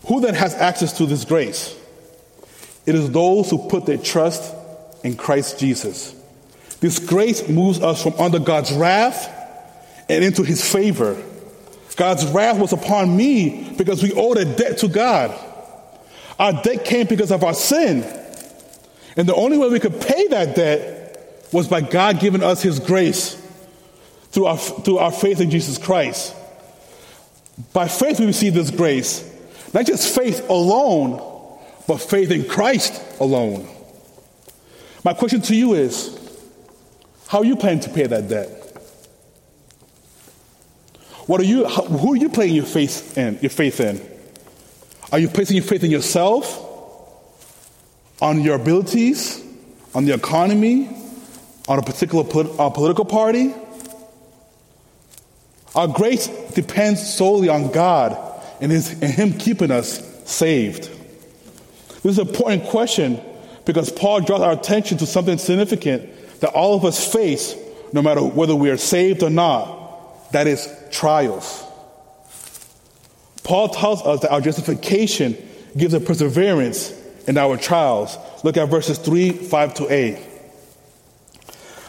Who 0.06 0.20
then 0.20 0.34
has 0.34 0.54
access 0.54 0.92
to 0.98 1.06
this 1.06 1.24
grace? 1.24 1.74
It 2.86 2.94
is 2.94 3.10
those 3.10 3.50
who 3.50 3.68
put 3.68 3.86
their 3.86 3.96
trust 3.96 4.54
in 5.02 5.16
Christ 5.16 5.58
Jesus. 5.58 6.14
This 6.80 6.98
grace 6.98 7.48
moves 7.48 7.80
us 7.80 8.02
from 8.02 8.14
under 8.18 8.38
God's 8.38 8.72
wrath 8.72 9.30
and 10.08 10.22
into 10.22 10.42
his 10.42 10.62
favor. 10.70 11.16
God's 11.96 12.26
wrath 12.26 12.58
was 12.58 12.72
upon 12.72 13.16
me 13.16 13.72
because 13.78 14.02
we 14.02 14.12
owed 14.12 14.36
a 14.36 14.44
debt 14.44 14.78
to 14.78 14.88
God. 14.88 15.34
Our 16.38 16.52
debt 16.52 16.84
came 16.84 17.06
because 17.06 17.30
of 17.30 17.44
our 17.44 17.54
sin. 17.54 18.04
And 19.16 19.28
the 19.28 19.34
only 19.34 19.56
way 19.56 19.68
we 19.68 19.80
could 19.80 20.00
pay 20.00 20.26
that 20.28 20.56
debt 20.56 21.48
was 21.52 21.68
by 21.68 21.80
God 21.80 22.18
giving 22.18 22.42
us 22.42 22.60
his 22.60 22.80
grace 22.80 23.40
through 24.32 24.46
our, 24.46 24.58
through 24.58 24.98
our 24.98 25.12
faith 25.12 25.40
in 25.40 25.50
Jesus 25.50 25.78
Christ. 25.78 26.34
By 27.72 27.88
faith, 27.88 28.20
we 28.20 28.26
receive 28.26 28.54
this 28.54 28.70
grace. 28.70 29.30
Not 29.72 29.86
just 29.86 30.14
faith 30.14 30.48
alone, 30.48 31.20
but 31.86 31.98
faith 31.98 32.30
in 32.30 32.46
Christ 32.48 33.00
alone. 33.20 33.68
My 35.04 35.12
question 35.12 35.40
to 35.42 35.54
you 35.54 35.74
is 35.74 36.18
how 37.28 37.38
are 37.38 37.44
you 37.44 37.56
planning 37.56 37.80
to 37.80 37.90
pay 37.90 38.06
that 38.06 38.28
debt? 38.28 38.48
What 41.26 41.40
are 41.40 41.44
you, 41.44 41.66
who 41.66 42.12
are 42.12 42.16
you 42.16 42.28
putting 42.28 42.54
your 42.54 42.66
faith 42.66 43.16
in? 43.16 43.38
Your 43.40 43.50
faith 43.50 43.80
in? 43.80 44.00
Are 45.10 45.18
you 45.18 45.28
placing 45.28 45.56
your 45.56 45.64
faith 45.64 45.84
in 45.84 45.90
yourself, 45.90 46.60
on 48.20 48.42
your 48.42 48.56
abilities, 48.56 49.42
on 49.94 50.04
the 50.04 50.12
economy, 50.12 50.88
on 51.68 51.78
a 51.78 51.82
particular 51.82 52.24
polit- 52.24 52.58
uh, 52.58 52.68
political 52.70 53.04
party? 53.04 53.54
Our 55.74 55.88
grace 55.88 56.28
depends 56.54 57.14
solely 57.14 57.48
on 57.48 57.72
God 57.72 58.16
and, 58.60 58.70
his, 58.70 58.92
and 58.92 59.12
Him 59.12 59.32
keeping 59.32 59.70
us 59.70 60.00
saved. 60.28 60.84
This 62.02 62.12
is 62.12 62.18
an 62.18 62.28
important 62.28 62.64
question 62.64 63.20
because 63.64 63.90
Paul 63.90 64.20
draws 64.20 64.40
our 64.40 64.52
attention 64.52 64.98
to 64.98 65.06
something 65.06 65.38
significant 65.38 66.40
that 66.40 66.50
all 66.50 66.76
of 66.76 66.84
us 66.84 67.10
face, 67.10 67.56
no 67.92 68.02
matter 68.02 68.22
whether 68.22 68.54
we 68.54 68.70
are 68.70 68.76
saved 68.76 69.22
or 69.22 69.30
not 69.30 69.84
that 70.34 70.48
is, 70.48 70.68
trials. 70.90 71.64
Paul 73.44 73.68
tells 73.68 74.02
us 74.02 74.20
that 74.22 74.32
our 74.32 74.40
justification 74.40 75.36
gives 75.76 75.94
a 75.94 76.00
perseverance 76.00 76.92
in 77.28 77.38
our 77.38 77.56
trials. 77.56 78.18
Look 78.42 78.56
at 78.56 78.68
verses 78.68 78.98
3, 78.98 79.30
5 79.30 79.74
to 79.74 79.92
8. 79.92 80.18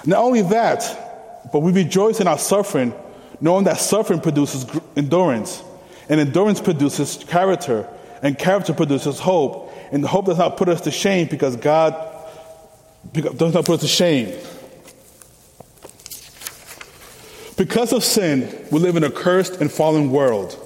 Not 0.06 0.20
only 0.20 0.44
that, 0.44 1.50
but 1.52 1.62
we 1.62 1.72
rejoice 1.72 2.20
in 2.20 2.28
our 2.28 2.38
suffering, 2.38 2.94
knowing 3.42 3.66
that 3.66 3.78
suffering 3.78 4.20
produces 4.20 4.66
endurance, 4.96 5.64
and 6.10 6.20
endurance 6.20 6.62
produces 6.62 7.24
character, 7.28 7.88
and 8.22 8.38
character 8.38 8.74
produces 8.74 9.20
hope, 9.20 9.72
and 9.92 10.04
the 10.04 10.08
hope 10.08 10.26
does 10.26 10.38
not 10.38 10.58
put 10.58 10.70
us 10.70 10.82
to 10.82 10.92
shame 10.92 11.28
because 11.28 11.56
God 11.56 11.94
does 13.14 13.54
not 13.54 13.66
put 13.66 13.76
us 13.76 13.82
to 13.82 13.88
shame 13.88 14.34
because 17.58 17.94
of 17.94 18.04
sin, 18.04 18.68
we 18.72 18.80
live 18.80 18.98
in 18.98 19.04
a 19.04 19.12
cursed 19.12 19.62
and 19.62 19.72
fallen 19.72 20.12
world. 20.12 20.62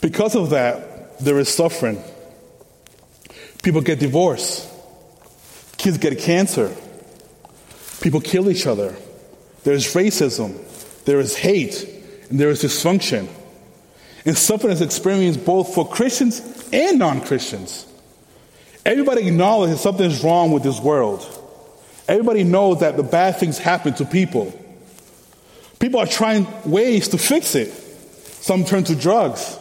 Because 0.00 0.36
of 0.36 0.50
that, 0.50 1.18
there 1.18 1.38
is 1.38 1.48
suffering. 1.48 2.02
People 3.62 3.80
get 3.80 3.98
divorced. 3.98 4.68
Kids 5.78 5.98
get 5.98 6.18
cancer. 6.18 6.74
People 8.00 8.20
kill 8.20 8.50
each 8.50 8.66
other. 8.66 8.94
There's 9.64 9.94
racism. 9.94 10.62
There 11.06 11.20
is 11.20 11.34
hate. 11.34 11.88
And 12.28 12.38
there 12.38 12.50
is 12.50 12.62
dysfunction. 12.62 13.28
And 14.26 14.36
suffering 14.36 14.72
is 14.72 14.82
experienced 14.82 15.44
both 15.46 15.74
for 15.74 15.88
Christians 15.88 16.68
and 16.72 16.98
non 16.98 17.22
Christians. 17.22 17.86
Everybody 18.84 19.26
acknowledges 19.26 19.80
something 19.80 20.06
is 20.06 20.22
wrong 20.22 20.52
with 20.52 20.62
this 20.62 20.80
world. 20.80 21.24
Everybody 22.08 22.44
knows 22.44 22.80
that 22.80 22.96
the 22.96 23.02
bad 23.02 23.36
things 23.36 23.58
happen 23.58 23.94
to 23.94 24.04
people. 24.04 24.52
People 25.78 26.00
are 26.00 26.06
trying 26.06 26.46
ways 26.64 27.08
to 27.08 27.18
fix 27.18 27.54
it. 27.54 27.68
Some 27.68 28.64
turn 28.64 28.84
to 28.84 28.94
drugs. 28.94 29.58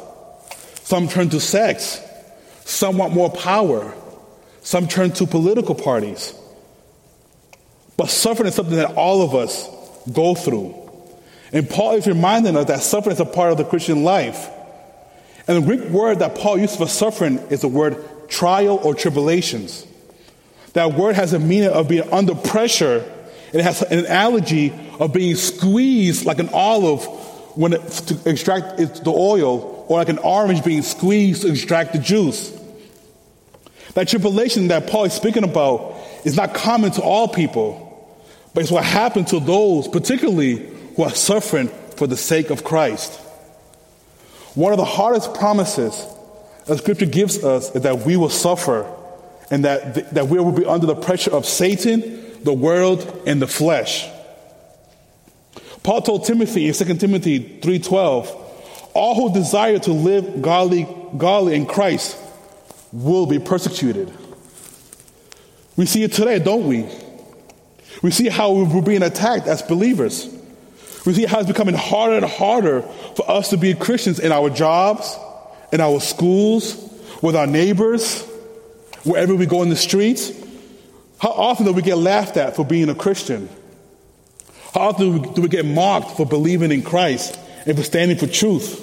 Some 0.81 1.07
turn 1.07 1.29
to 1.29 1.39
sex. 1.39 2.01
Some 2.65 2.97
want 2.97 3.13
more 3.13 3.31
power. 3.31 3.93
Some 4.61 4.87
turn 4.87 5.11
to 5.13 5.27
political 5.27 5.75
parties. 5.75 6.33
But 7.97 8.09
suffering 8.09 8.47
is 8.47 8.55
something 8.55 8.75
that 8.77 8.95
all 8.95 9.21
of 9.21 9.35
us 9.35 9.69
go 10.11 10.35
through. 10.35 10.84
And 11.55 11.69
Paul 11.69 11.93
is 11.93 12.05
reminding 12.05 12.57
us 12.57 12.65
that 12.65 12.81
suffering 12.81 13.13
is 13.13 13.21
a 13.21 13.25
part 13.25 13.53
of 13.53 13.57
the 13.57 13.63
Christian 13.63 14.03
life. 14.03 14.49
And 15.47 15.63
the 15.63 15.65
Greek 15.65 15.89
word 15.89 16.19
that 16.19 16.35
Paul 16.35 16.57
used 16.57 16.77
for 16.77 16.85
suffering 16.85 17.37
is 17.49 17.61
the 17.61 17.69
word 17.69 18.27
trial 18.27 18.77
or 18.83 18.93
tribulations. 18.93 19.87
That 20.73 20.95
word 20.95 21.15
has 21.15 21.31
a 21.31 21.39
meaning 21.39 21.69
of 21.69 21.87
being 21.87 22.11
under 22.11 22.35
pressure 22.35 23.09
It 23.53 23.61
has 23.61 23.81
an 23.83 23.99
analogy 23.99 24.73
of 24.99 25.13
being 25.13 25.35
squeezed 25.35 26.25
like 26.25 26.39
an 26.39 26.49
olive 26.51 27.05
when 27.55 27.71
it, 27.71 27.81
to 27.89 28.29
extract 28.29 28.77
the 28.77 29.11
oil, 29.11 29.85
or 29.87 29.99
like 29.99 30.09
an 30.09 30.17
orange 30.17 30.61
being 30.61 30.81
squeezed 30.81 31.43
to 31.43 31.51
extract 31.51 31.93
the 31.93 31.99
juice. 31.99 32.51
That 33.93 34.09
tribulation 34.09 34.67
that 34.67 34.87
Paul 34.87 35.05
is 35.05 35.13
speaking 35.13 35.45
about 35.45 35.95
is 36.25 36.35
not 36.35 36.53
common 36.53 36.91
to 36.91 37.01
all 37.01 37.29
people, 37.29 37.81
but 38.53 38.63
it's 38.63 38.71
what 38.71 38.83
happened 38.83 39.27
to 39.27 39.39
those, 39.39 39.87
particularly 39.87 40.74
who 40.95 41.03
are 41.03 41.13
suffering 41.13 41.67
for 41.97 42.07
the 42.07 42.17
sake 42.17 42.49
of 42.49 42.63
Christ. 42.63 43.19
One 44.55 44.71
of 44.71 44.77
the 44.77 44.85
hardest 44.85 45.33
promises 45.33 46.05
that 46.65 46.77
Scripture 46.77 47.05
gives 47.05 47.43
us 47.43 47.75
is 47.75 47.83
that 47.83 47.99
we 47.99 48.17
will 48.17 48.29
suffer 48.29 48.91
and 49.51 49.65
that, 49.65 50.13
that 50.13 50.27
we 50.27 50.39
will 50.39 50.51
be 50.51 50.65
under 50.65 50.87
the 50.87 50.95
pressure 50.95 51.31
of 51.31 51.45
Satan, 51.45 52.43
the 52.43 52.53
world, 52.53 53.23
and 53.27 53.41
the 53.41 53.47
flesh. 53.47 54.07
Paul 55.83 56.01
told 56.01 56.25
Timothy 56.25 56.67
in 56.67 56.73
2 56.73 56.95
Timothy 56.95 57.59
3:12, 57.61 58.27
all 58.93 59.13
who 59.15 59.33
desire 59.33 59.77
to 59.79 59.91
live 59.91 60.41
godly, 60.41 60.87
godly 61.17 61.55
in 61.55 61.65
Christ 61.65 62.17
will 62.91 63.25
be 63.25 63.39
persecuted. 63.39 64.11
We 65.75 65.85
see 65.85 66.03
it 66.03 66.13
today, 66.13 66.39
don't 66.39 66.65
we? 66.65 66.87
We 68.01 68.11
see 68.11 68.29
how 68.29 68.53
we're 68.53 68.81
being 68.81 69.03
attacked 69.03 69.47
as 69.47 69.61
believers. 69.61 70.34
We 71.05 71.13
see 71.13 71.25
how 71.25 71.39
it's 71.39 71.47
becoming 71.47 71.75
harder 71.75 72.17
and 72.17 72.25
harder 72.25 72.81
for 72.81 73.29
us 73.29 73.51
to 73.51 73.57
be 73.57 73.73
Christians 73.75 74.19
in 74.19 74.31
our 74.31 74.49
jobs, 74.49 75.17
in 75.71 75.79
our 75.79 75.99
schools, 75.99 76.75
with 77.21 77.35
our 77.35 77.45
neighbors, 77.45 78.23
wherever 79.03 79.35
we 79.35 79.45
go 79.45 79.61
in 79.61 79.69
the 79.69 79.75
streets. 79.75 80.31
How 81.19 81.29
often 81.29 81.65
do 81.65 81.73
we 81.73 81.81
get 81.81 81.97
laughed 81.97 82.37
at 82.37 82.55
for 82.55 82.65
being 82.65 82.89
a 82.89 82.95
Christian? 82.95 83.49
How 84.73 84.81
often 84.89 85.33
do 85.33 85.41
we 85.41 85.47
get 85.47 85.65
mocked 85.65 86.17
for 86.17 86.25
believing 86.25 86.71
in 86.71 86.81
Christ 86.81 87.39
and 87.65 87.77
for 87.77 87.83
standing 87.83 88.17
for 88.17 88.27
truth? 88.27 88.81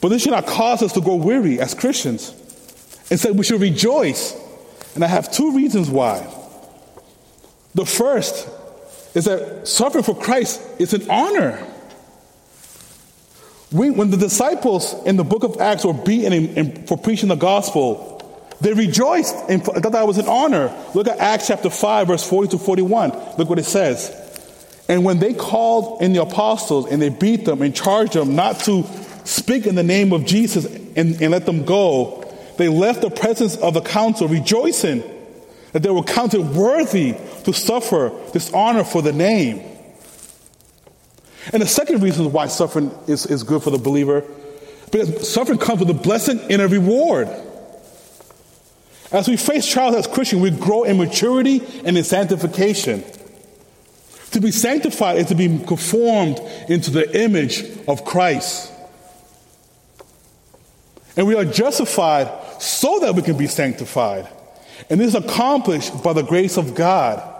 But 0.00 0.08
this 0.08 0.22
should 0.22 0.32
not 0.32 0.46
cause 0.46 0.82
us 0.82 0.92
to 0.94 1.00
grow 1.00 1.16
weary 1.16 1.60
as 1.60 1.74
Christians. 1.74 2.32
Instead, 3.10 3.38
we 3.38 3.44
should 3.44 3.60
rejoice. 3.60 4.34
And 4.94 5.04
I 5.04 5.08
have 5.08 5.30
two 5.30 5.54
reasons 5.54 5.90
why. 5.90 6.26
The 7.74 7.84
first 7.84 8.48
is 9.14 9.26
that 9.26 9.66
suffering 9.66 10.04
for 10.04 10.16
Christ 10.16 10.60
is 10.78 10.92
an 10.92 11.08
honor. 11.08 11.64
We, 13.72 13.90
when 13.90 14.10
the 14.10 14.16
disciples 14.16 14.94
in 15.04 15.16
the 15.16 15.24
book 15.24 15.44
of 15.44 15.60
Acts 15.60 15.84
were 15.84 15.94
beaten 15.94 16.32
in, 16.32 16.46
in, 16.56 16.86
for 16.86 16.96
preaching 16.96 17.28
the 17.28 17.36
gospel, 17.36 18.10
they 18.60 18.72
rejoiced 18.72 19.34
and 19.48 19.64
thought 19.64 19.82
that 19.82 20.06
was 20.06 20.18
an 20.18 20.28
honor. 20.28 20.72
Look 20.94 21.08
at 21.08 21.18
Acts 21.18 21.48
chapter 21.48 21.70
5, 21.70 22.06
verse 22.06 22.28
40 22.28 22.48
to 22.48 22.58
41. 22.58 23.10
Look 23.38 23.48
what 23.48 23.58
it 23.58 23.64
says. 23.64 24.20
And 24.88 25.04
when 25.04 25.18
they 25.18 25.32
called 25.32 26.02
in 26.02 26.12
the 26.12 26.22
apostles 26.22 26.90
and 26.90 27.00
they 27.00 27.08
beat 27.08 27.44
them 27.44 27.62
and 27.62 27.74
charged 27.74 28.12
them 28.12 28.36
not 28.36 28.60
to 28.60 28.84
speak 29.24 29.66
in 29.66 29.74
the 29.74 29.82
name 29.82 30.12
of 30.12 30.24
Jesus 30.24 30.66
and, 30.66 31.20
and 31.20 31.30
let 31.30 31.46
them 31.46 31.64
go, 31.64 32.20
they 32.58 32.68
left 32.68 33.00
the 33.00 33.10
presence 33.10 33.56
of 33.56 33.74
the 33.74 33.80
council 33.80 34.28
rejoicing 34.28 35.02
that 35.74 35.82
they 35.82 35.90
were 35.90 36.04
counted 36.04 36.40
worthy 36.54 37.16
to 37.42 37.52
suffer 37.52 38.12
dishonor 38.32 38.84
for 38.84 39.02
the 39.02 39.12
name. 39.12 39.60
And 41.52 41.60
the 41.60 41.66
second 41.66 42.00
reason 42.00 42.30
why 42.30 42.46
suffering 42.46 42.96
is, 43.08 43.26
is 43.26 43.42
good 43.42 43.60
for 43.60 43.70
the 43.70 43.78
believer, 43.78 44.22
because 44.92 45.28
suffering 45.28 45.58
comes 45.58 45.80
with 45.80 45.90
a 45.90 45.94
blessing 45.94 46.38
and 46.48 46.62
a 46.62 46.68
reward. 46.68 47.28
As 49.10 49.26
we 49.26 49.36
face 49.36 49.66
trials 49.66 49.96
as 49.96 50.06
Christians, 50.06 50.42
we 50.42 50.52
grow 50.52 50.84
in 50.84 50.96
maturity 50.96 51.60
and 51.84 51.98
in 51.98 52.04
sanctification. 52.04 53.02
To 54.30 54.40
be 54.40 54.52
sanctified 54.52 55.18
is 55.18 55.26
to 55.26 55.34
be 55.34 55.58
conformed 55.58 56.38
into 56.68 56.92
the 56.92 57.20
image 57.20 57.64
of 57.88 58.04
Christ. 58.04 58.72
And 61.16 61.26
we 61.26 61.34
are 61.34 61.44
justified 61.44 62.30
so 62.62 63.00
that 63.00 63.16
we 63.16 63.22
can 63.22 63.36
be 63.36 63.48
sanctified. 63.48 64.28
And 64.90 65.00
this 65.00 65.08
is 65.08 65.14
accomplished 65.14 66.02
by 66.02 66.12
the 66.12 66.22
grace 66.22 66.56
of 66.56 66.74
God. 66.74 67.30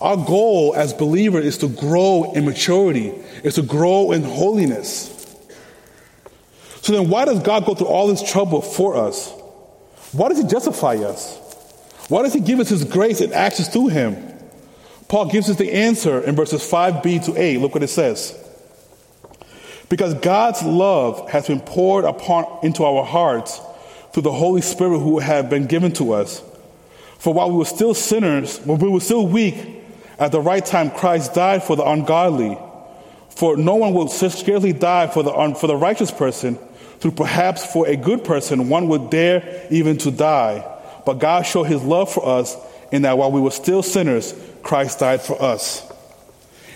Our 0.00 0.16
goal 0.16 0.74
as 0.76 0.92
believers 0.92 1.44
is 1.46 1.58
to 1.58 1.68
grow 1.68 2.32
in 2.32 2.44
maturity, 2.44 3.12
is 3.42 3.54
to 3.54 3.62
grow 3.62 4.12
in 4.12 4.22
holiness. 4.22 5.10
So 6.82 6.92
then, 6.92 7.08
why 7.08 7.24
does 7.24 7.40
God 7.40 7.64
go 7.64 7.74
through 7.74 7.86
all 7.86 8.08
this 8.08 8.22
trouble 8.22 8.60
for 8.60 8.96
us? 8.96 9.32
Why 10.12 10.28
does 10.28 10.38
He 10.38 10.44
justify 10.44 10.96
us? 10.96 11.38
Why 12.08 12.22
does 12.22 12.34
He 12.34 12.40
give 12.40 12.60
us 12.60 12.68
His 12.68 12.84
grace 12.84 13.20
and 13.20 13.32
access 13.32 13.72
to 13.72 13.88
Him? 13.88 14.16
Paul 15.08 15.26
gives 15.26 15.48
us 15.48 15.56
the 15.56 15.72
answer 15.72 16.20
in 16.20 16.36
verses 16.36 16.60
5b 16.62 17.24
to 17.26 17.40
8. 17.40 17.58
Look 17.58 17.74
what 17.74 17.82
it 17.82 17.88
says. 17.88 18.38
Because 19.88 20.14
God's 20.14 20.62
love 20.62 21.30
has 21.30 21.46
been 21.46 21.60
poured 21.60 22.04
upon 22.04 22.58
into 22.62 22.84
our 22.84 23.04
hearts 23.04 23.60
through 24.12 24.24
the 24.24 24.32
Holy 24.32 24.60
Spirit 24.60 24.98
who 24.98 25.18
have 25.18 25.48
been 25.48 25.66
given 25.66 25.92
to 25.92 26.12
us. 26.12 26.42
For 27.24 27.32
while 27.32 27.50
we 27.50 27.56
were 27.56 27.64
still 27.64 27.94
sinners, 27.94 28.58
when 28.66 28.78
we 28.78 28.86
were 28.90 29.00
still 29.00 29.26
weak, 29.26 29.56
at 30.18 30.30
the 30.30 30.42
right 30.42 30.62
time 30.62 30.90
Christ 30.90 31.32
died 31.32 31.62
for 31.62 31.74
the 31.74 31.82
ungodly. 31.82 32.58
For 33.30 33.56
no 33.56 33.76
one 33.76 33.94
will 33.94 34.08
scarcely 34.08 34.74
die 34.74 35.06
for 35.06 35.22
the, 35.22 35.56
for 35.58 35.66
the 35.66 35.74
righteous 35.74 36.10
person, 36.10 36.56
through 36.98 37.12
perhaps 37.12 37.64
for 37.64 37.86
a 37.86 37.96
good 37.96 38.24
person 38.24 38.68
one 38.68 38.88
would 38.88 39.08
dare 39.08 39.66
even 39.70 39.96
to 39.98 40.10
die. 40.10 40.70
But 41.06 41.14
God 41.14 41.46
showed 41.46 41.62
his 41.62 41.82
love 41.82 42.12
for 42.12 42.28
us 42.28 42.58
in 42.92 43.00
that 43.02 43.16
while 43.16 43.32
we 43.32 43.40
were 43.40 43.50
still 43.50 43.82
sinners, 43.82 44.34
Christ 44.62 44.98
died 44.98 45.22
for 45.22 45.40
us. 45.40 45.82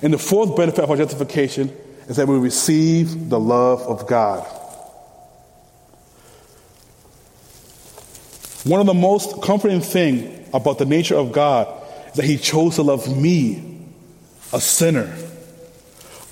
And 0.01 0.15
the 0.15 0.19
fourth 0.19 0.57
benefit 0.57 0.83
of 0.83 0.91
our 0.91 0.97
justification 0.97 1.77
is 2.07 2.17
that 2.17 2.27
we 2.27 2.39
receive 2.39 3.29
the 3.29 3.39
love 3.39 3.83
of 3.83 4.07
God. 4.07 4.47
One 8.65 8.81
of 8.81 8.87
the 8.87 8.95
most 8.95 9.43
comforting 9.43 9.83
things 9.83 10.38
about 10.53 10.79
the 10.79 10.87
nature 10.87 11.17
of 11.17 11.33
God 11.33 11.69
is 12.09 12.15
that 12.15 12.25
He 12.25 12.37
chose 12.37 12.77
to 12.77 12.83
love 12.83 13.15
me, 13.15 13.81
a 14.53 14.61
sinner, 14.61 15.15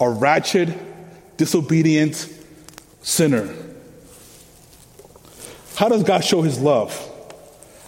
a 0.01 0.09
wretched, 0.09 0.75
disobedient 1.37 2.33
sinner. 3.03 3.55
How 5.77 5.89
does 5.89 6.03
God 6.03 6.25
show 6.25 6.43
His 6.43 6.59
love? 6.59 7.03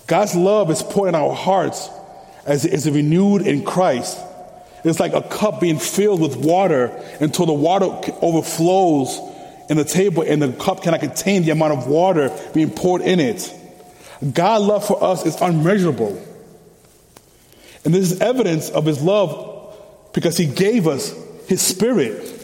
God's 0.06 0.34
love 0.34 0.70
is 0.70 0.82
poured 0.82 1.10
in 1.10 1.14
our 1.14 1.34
hearts 1.34 1.88
as 2.46 2.64
it 2.64 2.72
is 2.72 2.90
renewed 2.90 3.42
in 3.42 3.64
Christ. 3.64 4.18
It's 4.84 5.00
like 5.00 5.12
a 5.12 5.22
cup 5.22 5.60
being 5.60 5.78
filled 5.78 6.20
with 6.20 6.36
water 6.36 6.86
until 7.20 7.46
the 7.46 7.52
water 7.52 7.86
overflows 8.22 9.20
in 9.68 9.76
the 9.76 9.84
table 9.84 10.24
and 10.26 10.40
the 10.40 10.52
cup 10.52 10.82
cannot 10.82 11.00
contain 11.00 11.42
the 11.42 11.50
amount 11.50 11.74
of 11.74 11.86
water 11.86 12.34
being 12.54 12.70
poured 12.70 13.02
in 13.02 13.20
it. 13.20 13.54
God's 14.32 14.64
love 14.64 14.86
for 14.86 15.02
us 15.02 15.24
is 15.24 15.40
unmeasurable. 15.40 16.24
And 17.84 17.94
this 17.94 18.12
is 18.12 18.20
evidence 18.20 18.70
of 18.70 18.84
his 18.84 19.00
love 19.00 19.76
because 20.12 20.36
he 20.36 20.46
gave 20.46 20.86
us 20.86 21.14
his 21.46 21.62
spirit. 21.62 22.34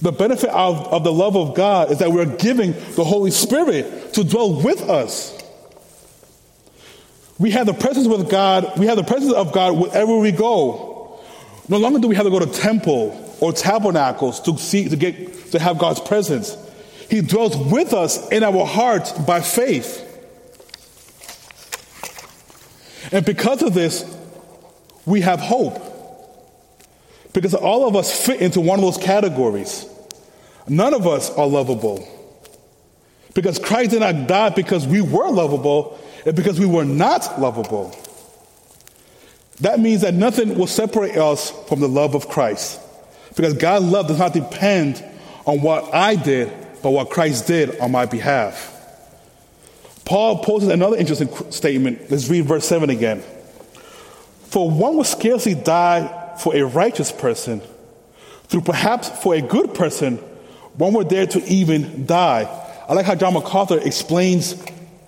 The 0.00 0.12
benefit 0.12 0.50
of, 0.50 0.92
of 0.92 1.04
the 1.04 1.12
love 1.12 1.36
of 1.36 1.54
God 1.54 1.92
is 1.92 1.98
that 2.00 2.10
we're 2.10 2.26
giving 2.36 2.72
the 2.96 3.04
Holy 3.04 3.30
Spirit 3.30 4.14
to 4.14 4.24
dwell 4.24 4.60
with 4.60 4.82
us. 4.82 5.38
We 7.38 7.52
have 7.52 7.66
the 7.66 7.74
presence 7.74 8.08
with 8.08 8.28
God, 8.28 8.78
we 8.78 8.86
have 8.86 8.96
the 8.96 9.04
presence 9.04 9.32
of 9.32 9.52
God 9.52 9.78
wherever 9.78 10.16
we 10.18 10.32
go. 10.32 11.20
No 11.68 11.78
longer 11.78 12.00
do 12.00 12.08
we 12.08 12.16
have 12.16 12.24
to 12.24 12.30
go 12.30 12.40
to 12.40 12.46
temple 12.46 13.36
or 13.40 13.52
tabernacles 13.52 14.40
to 14.40 14.58
see 14.58 14.88
to 14.88 14.96
get 14.96 15.50
to 15.52 15.58
have 15.58 15.78
God's 15.78 16.00
presence. 16.00 16.56
He 17.08 17.20
dwells 17.20 17.56
with 17.56 17.92
us 17.92 18.28
in 18.30 18.42
our 18.42 18.66
hearts 18.66 19.12
by 19.12 19.40
faith. 19.40 20.11
And 23.12 23.24
because 23.24 23.62
of 23.62 23.74
this, 23.74 24.04
we 25.04 25.20
have 25.20 25.40
hope. 25.40 25.80
Because 27.32 27.54
all 27.54 27.86
of 27.86 27.96
us 27.96 28.24
fit 28.24 28.40
into 28.40 28.60
one 28.60 28.78
of 28.78 28.84
those 28.84 28.98
categories. 28.98 29.86
None 30.68 30.94
of 30.94 31.06
us 31.06 31.30
are 31.30 31.46
lovable. 31.46 32.06
Because 33.34 33.58
Christ 33.58 33.90
did 33.90 34.00
not 34.00 34.26
die 34.26 34.50
because 34.50 34.86
we 34.86 35.00
were 35.00 35.30
lovable, 35.30 35.98
and 36.26 36.36
because 36.36 36.60
we 36.60 36.66
were 36.66 36.84
not 36.84 37.40
lovable. 37.40 37.96
That 39.60 39.80
means 39.80 40.02
that 40.02 40.14
nothing 40.14 40.58
will 40.58 40.66
separate 40.66 41.16
us 41.16 41.50
from 41.68 41.80
the 41.80 41.88
love 41.88 42.14
of 42.14 42.28
Christ. 42.28 42.80
Because 43.36 43.54
God's 43.54 43.86
love 43.86 44.08
does 44.08 44.18
not 44.18 44.32
depend 44.32 45.02
on 45.46 45.62
what 45.62 45.94
I 45.94 46.16
did, 46.16 46.52
but 46.82 46.90
what 46.90 47.10
Christ 47.10 47.46
did 47.46 47.78
on 47.78 47.90
my 47.90 48.06
behalf. 48.06 48.71
Paul 50.04 50.38
poses 50.38 50.68
another 50.68 50.96
interesting 50.96 51.28
statement. 51.50 52.10
Let's 52.10 52.28
read 52.28 52.44
verse 52.44 52.66
7 52.66 52.90
again. 52.90 53.22
For 54.44 54.70
one 54.70 54.96
would 54.96 55.06
scarcely 55.06 55.54
die 55.54 56.36
for 56.38 56.54
a 56.54 56.62
righteous 56.62 57.12
person, 57.12 57.62
through 58.48 58.62
perhaps 58.62 59.08
for 59.22 59.34
a 59.34 59.40
good 59.40 59.74
person, 59.74 60.18
one 60.76 60.92
would 60.94 61.08
dare 61.08 61.26
to 61.26 61.42
even 61.44 62.06
die. 62.06 62.42
I 62.88 62.94
like 62.94 63.06
how 63.06 63.14
John 63.14 63.34
MacArthur 63.34 63.78
explains 63.78 64.62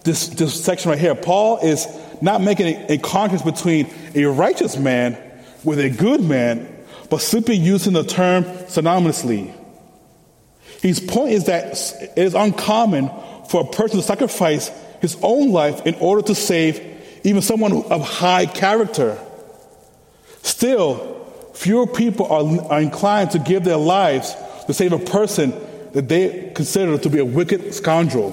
this, 0.05 0.29
this 0.29 0.65
section 0.65 0.91
right 0.91 0.99
here. 0.99 1.15
Paul 1.15 1.59
is 1.59 1.87
not 2.23 2.41
making 2.41 2.67
a, 2.67 2.95
a 2.95 2.99
contrast 2.99 3.45
between 3.45 3.93
a 4.15 4.25
righteous 4.27 4.77
man 4.77 5.19
with 5.65 5.79
a 5.79 5.91
good 5.91 6.23
man, 6.23 6.85
but 7.11 7.21
simply 7.21 7.57
using 7.57 7.93
the 7.93 8.05
term 8.05 8.45
synonymously. 8.45 9.53
His 10.81 11.01
point 11.01 11.33
is 11.33 11.47
that 11.47 11.73
it 12.01 12.13
is 12.17 12.35
uncommon 12.35 13.11
for 13.49 13.63
a 13.63 13.67
person 13.67 13.99
to 13.99 14.03
sacrifice 14.03 14.71
his 15.05 15.19
own 15.23 15.53
life 15.53 15.87
in 15.87 15.95
order 15.97 16.23
to 16.23 16.35
save 16.35 16.81
even 17.25 17.43
someone 17.43 17.85
of 17.85 18.01
high 18.03 18.47
character. 18.47 19.19
Still, 20.43 21.31
fewer 21.55 21.87
people 21.87 22.27
are, 22.27 22.73
are 22.73 22.81
inclined 22.81 23.33
to 23.33 23.39
give 23.39 23.65
their 23.65 23.77
lives 23.77 24.35
to 24.67 24.73
save 24.73 24.93
a 24.93 24.99
person 24.99 25.53
that 25.93 26.09
they 26.09 26.53
consider 26.55 26.97
to 26.97 27.11
be 27.11 27.19
a 27.19 27.25
wicked 27.25 27.75
scoundrel. 27.75 28.33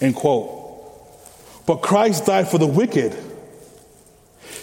End 0.00 0.14
quote. 0.14 0.52
But 1.66 1.82
Christ 1.82 2.26
died 2.26 2.46
for 2.46 2.58
the 2.58 2.68
wicked. 2.68 3.16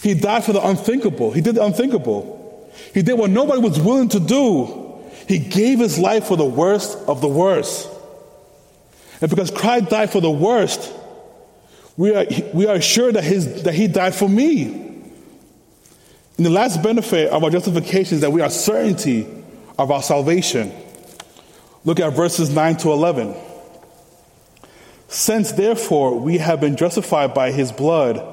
He 0.01 0.13
died 0.13 0.45
for 0.45 0.53
the 0.53 0.65
unthinkable. 0.65 1.31
He 1.33 1.41
did 1.41 1.55
the 1.55 1.63
unthinkable. 1.65 2.71
He 2.93 3.01
did 3.01 3.19
what 3.19 3.29
nobody 3.29 3.59
was 3.59 3.79
willing 3.81 4.09
to 4.09 4.19
do. 4.21 5.01
He 5.27 5.39
gave 5.39 5.79
his 5.79 5.99
life 5.99 6.25
for 6.25 6.37
the 6.37 6.45
worst 6.45 6.97
of 7.07 7.19
the 7.19 7.27
worst. 7.27 7.89
And 9.19 9.29
because 9.29 9.51
Christ 9.51 9.89
died 9.89 10.09
for 10.09 10.21
the 10.21 10.31
worst, 10.31 10.91
we 11.95 12.15
are, 12.15 12.25
we 12.53 12.67
are 12.67 12.81
sure 12.81 13.11
that, 13.11 13.23
his, 13.23 13.63
that 13.63 13.73
he 13.73 13.87
died 13.87 14.15
for 14.15 14.27
me. 14.27 14.63
And 16.37 16.45
the 16.45 16.49
last 16.49 16.81
benefit 16.81 17.29
of 17.29 17.43
our 17.43 17.49
justification 17.49 18.15
is 18.15 18.21
that 18.21 18.31
we 18.31 18.41
are 18.41 18.49
certainty 18.49 19.27
of 19.77 19.91
our 19.91 20.01
salvation. 20.01 20.71
Look 21.85 21.99
at 21.99 22.13
verses 22.13 22.49
9 22.49 22.77
to 22.77 22.91
11. 22.91 23.35
Since 25.07 25.51
therefore 25.51 26.19
we 26.19 26.39
have 26.39 26.59
been 26.59 26.75
justified 26.75 27.35
by 27.35 27.51
his 27.51 27.71
blood, 27.71 28.25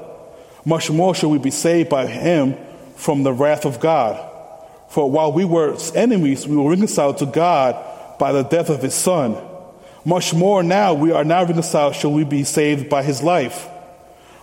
much 0.64 0.90
more 0.90 1.14
shall 1.14 1.30
we 1.30 1.38
be 1.38 1.50
saved 1.50 1.90
by 1.90 2.06
him 2.06 2.56
from 2.96 3.22
the 3.22 3.32
wrath 3.32 3.66
of 3.66 3.80
God. 3.80 4.26
For 4.88 5.10
while 5.10 5.32
we 5.32 5.44
were 5.44 5.76
enemies, 5.94 6.48
we 6.48 6.56
were 6.56 6.70
reconciled 6.70 7.18
to 7.18 7.26
God 7.26 8.18
by 8.18 8.32
the 8.32 8.42
death 8.42 8.70
of 8.70 8.82
his 8.82 8.94
son. 8.94 9.36
Much 10.04 10.32
more 10.32 10.62
now 10.62 10.94
we 10.94 11.12
are 11.12 11.24
now 11.24 11.44
reconciled 11.44 11.94
shall 11.94 12.12
we 12.12 12.24
be 12.24 12.44
saved 12.44 12.88
by 12.88 13.02
his 13.02 13.22
life. 13.22 13.68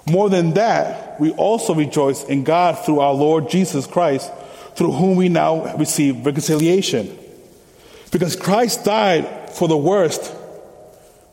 More 0.06 0.30
than 0.30 0.54
that, 0.54 1.20
we 1.20 1.32
also 1.32 1.74
rejoice 1.74 2.24
in 2.24 2.44
God 2.44 2.80
through 2.86 3.00
our 3.00 3.14
Lord 3.14 3.50
Jesus 3.50 3.88
Christ, 3.88 4.32
through 4.76 4.92
whom 4.92 5.18
we 5.18 5.30
now 5.30 5.76
receive 5.76 6.26
reconciliation. 6.26 7.18
Because 8.12 8.36
Christ 8.36 8.86
died 8.86 9.52
for 9.52 9.68
the 9.68 9.78
worst, 9.78 10.34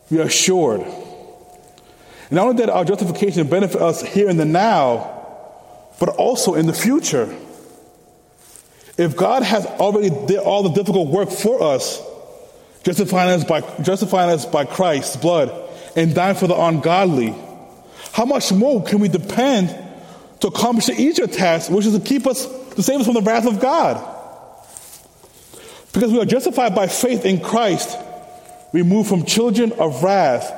we 0.09 0.19
are 0.19 0.23
assured. 0.23 0.81
And 0.81 2.31
not 2.31 2.47
only 2.47 2.65
that 2.65 2.69
our 2.71 2.83
justification 2.83 3.47
benefits 3.47 3.81
us 3.81 4.01
here 4.01 4.27
in 4.27 4.37
the 4.37 4.45
now, 4.45 5.11
but 5.99 6.09
also 6.09 6.55
in 6.55 6.65
the 6.65 6.73
future. 6.73 7.33
If 8.97 9.15
God 9.15 9.43
has 9.43 9.65
already 9.65 10.09
did 10.09 10.39
all 10.39 10.63
the 10.63 10.69
difficult 10.69 11.09
work 11.09 11.29
for 11.29 11.61
us, 11.61 12.01
justifying 12.85 13.31
us 13.31 13.43
by, 13.43 13.61
justifying 13.81 14.29
us 14.29 14.45
by 14.45 14.63
Christ's 14.63 15.17
blood 15.17 15.51
and 15.95 16.13
dying 16.13 16.35
for 16.35 16.47
the 16.47 16.55
ungodly, 16.55 17.35
how 18.13 18.25
much 18.25 18.51
more 18.51 18.83
can 18.83 18.99
we 18.99 19.09
depend 19.09 19.75
to 20.39 20.47
accomplish 20.47 20.85
the 20.85 20.93
easier 20.93 21.27
task, 21.27 21.71
which 21.71 21.85
is 21.85 21.97
to 21.97 21.99
keep 21.99 22.27
us, 22.27 22.45
to 22.75 22.83
save 22.83 22.99
us 22.99 23.05
from 23.05 23.15
the 23.15 23.21
wrath 23.21 23.47
of 23.47 23.59
God? 23.59 24.11
Because 25.93 26.11
we 26.11 26.21
are 26.21 26.25
justified 26.25 26.75
by 26.75 26.87
faith 26.87 27.25
in 27.25 27.41
Christ, 27.41 27.97
we 28.71 28.83
move 28.83 29.07
from 29.07 29.25
children 29.25 29.71
of 29.73 30.03
wrath 30.03 30.51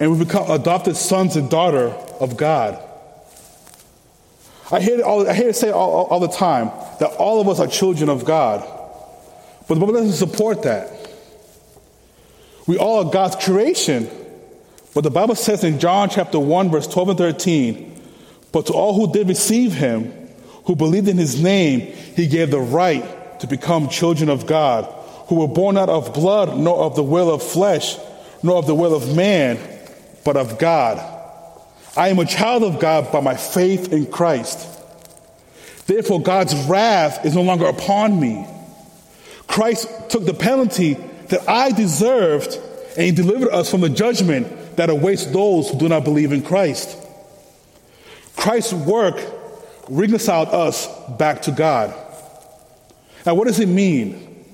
and 0.00 0.12
we 0.12 0.24
become 0.24 0.50
adopted 0.50 0.96
sons 0.96 1.36
and 1.36 1.48
daughter 1.48 1.88
of 2.20 2.36
God. 2.36 2.82
I 4.70 4.80
hear, 4.80 4.98
it 4.98 5.02
all, 5.02 5.26
I 5.26 5.32
hear 5.32 5.48
it 5.48 5.56
say 5.56 5.70
all, 5.70 5.90
all, 5.90 6.04
all 6.06 6.20
the 6.20 6.28
time 6.28 6.66
that 7.00 7.10
all 7.18 7.40
of 7.40 7.48
us 7.48 7.58
are 7.58 7.66
children 7.66 8.10
of 8.10 8.26
God. 8.26 8.60
But 9.66 9.74
the 9.74 9.80
Bible 9.80 9.94
doesn't 9.94 10.12
support 10.12 10.64
that. 10.64 10.97
We 12.68 12.76
all 12.76 13.06
are 13.06 13.10
God's 13.10 13.34
creation. 13.34 14.10
But 14.94 15.02
the 15.02 15.10
Bible 15.10 15.34
says 15.34 15.64
in 15.64 15.80
John 15.80 16.10
chapter 16.10 16.38
1, 16.38 16.70
verse 16.70 16.86
12 16.86 17.08
and 17.08 17.18
13, 17.18 18.02
but 18.52 18.66
to 18.66 18.74
all 18.74 18.94
who 18.94 19.10
did 19.10 19.26
receive 19.26 19.72
him, 19.72 20.12
who 20.66 20.76
believed 20.76 21.08
in 21.08 21.16
his 21.16 21.42
name, 21.42 21.80
he 21.80 22.26
gave 22.26 22.50
the 22.50 22.60
right 22.60 23.40
to 23.40 23.46
become 23.46 23.88
children 23.88 24.28
of 24.28 24.46
God, 24.46 24.84
who 25.28 25.36
were 25.36 25.48
born 25.48 25.76
not 25.76 25.88
of 25.88 26.12
blood, 26.12 26.58
nor 26.58 26.82
of 26.82 26.94
the 26.94 27.02
will 27.02 27.32
of 27.32 27.42
flesh, 27.42 27.96
nor 28.42 28.56
of 28.56 28.66
the 28.66 28.74
will 28.74 28.94
of 28.94 29.16
man, 29.16 29.58
but 30.24 30.36
of 30.36 30.58
God. 30.58 30.98
I 31.96 32.08
am 32.08 32.18
a 32.18 32.26
child 32.26 32.64
of 32.64 32.80
God 32.80 33.10
by 33.10 33.20
my 33.20 33.36
faith 33.36 33.94
in 33.94 34.06
Christ. 34.06 34.66
Therefore, 35.86 36.20
God's 36.20 36.54
wrath 36.66 37.24
is 37.24 37.34
no 37.34 37.42
longer 37.42 37.66
upon 37.66 38.20
me. 38.20 38.46
Christ 39.46 39.88
took 40.10 40.26
the 40.26 40.34
penalty 40.34 40.98
that 41.28 41.48
I 41.48 41.70
deserved 41.72 42.58
and 42.96 43.06
he 43.06 43.12
delivered 43.12 43.50
us 43.50 43.70
from 43.70 43.80
the 43.80 43.88
judgment 43.88 44.76
that 44.76 44.90
awaits 44.90 45.26
those 45.26 45.70
who 45.70 45.78
do 45.78 45.88
not 45.88 46.04
believe 46.04 46.32
in 46.32 46.42
Christ. 46.42 46.96
Christ's 48.36 48.72
work 48.72 49.20
reconciled 49.88 50.48
us 50.48 50.88
back 51.10 51.42
to 51.42 51.52
God. 51.52 51.94
Now, 53.24 53.34
what 53.34 53.46
does 53.46 53.60
it 53.60 53.68
mean? 53.68 54.44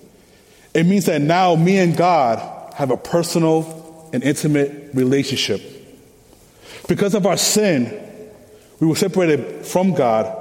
It 0.75 0.85
means 0.85 1.07
that 1.07 1.21
now 1.21 1.55
me 1.55 1.79
and 1.79 1.97
God 1.97 2.75
have 2.75 2.91
a 2.91 2.97
personal 2.97 4.11
and 4.13 4.23
intimate 4.23 4.91
relationship. 4.95 5.61
Because 6.89 7.15
of 7.15 7.27
our 7.27 7.37
sin, 7.37 8.01
we 8.81 8.87
were 8.87 8.97
separated 8.97 9.65
from 9.65 9.95
God, 9.95 10.37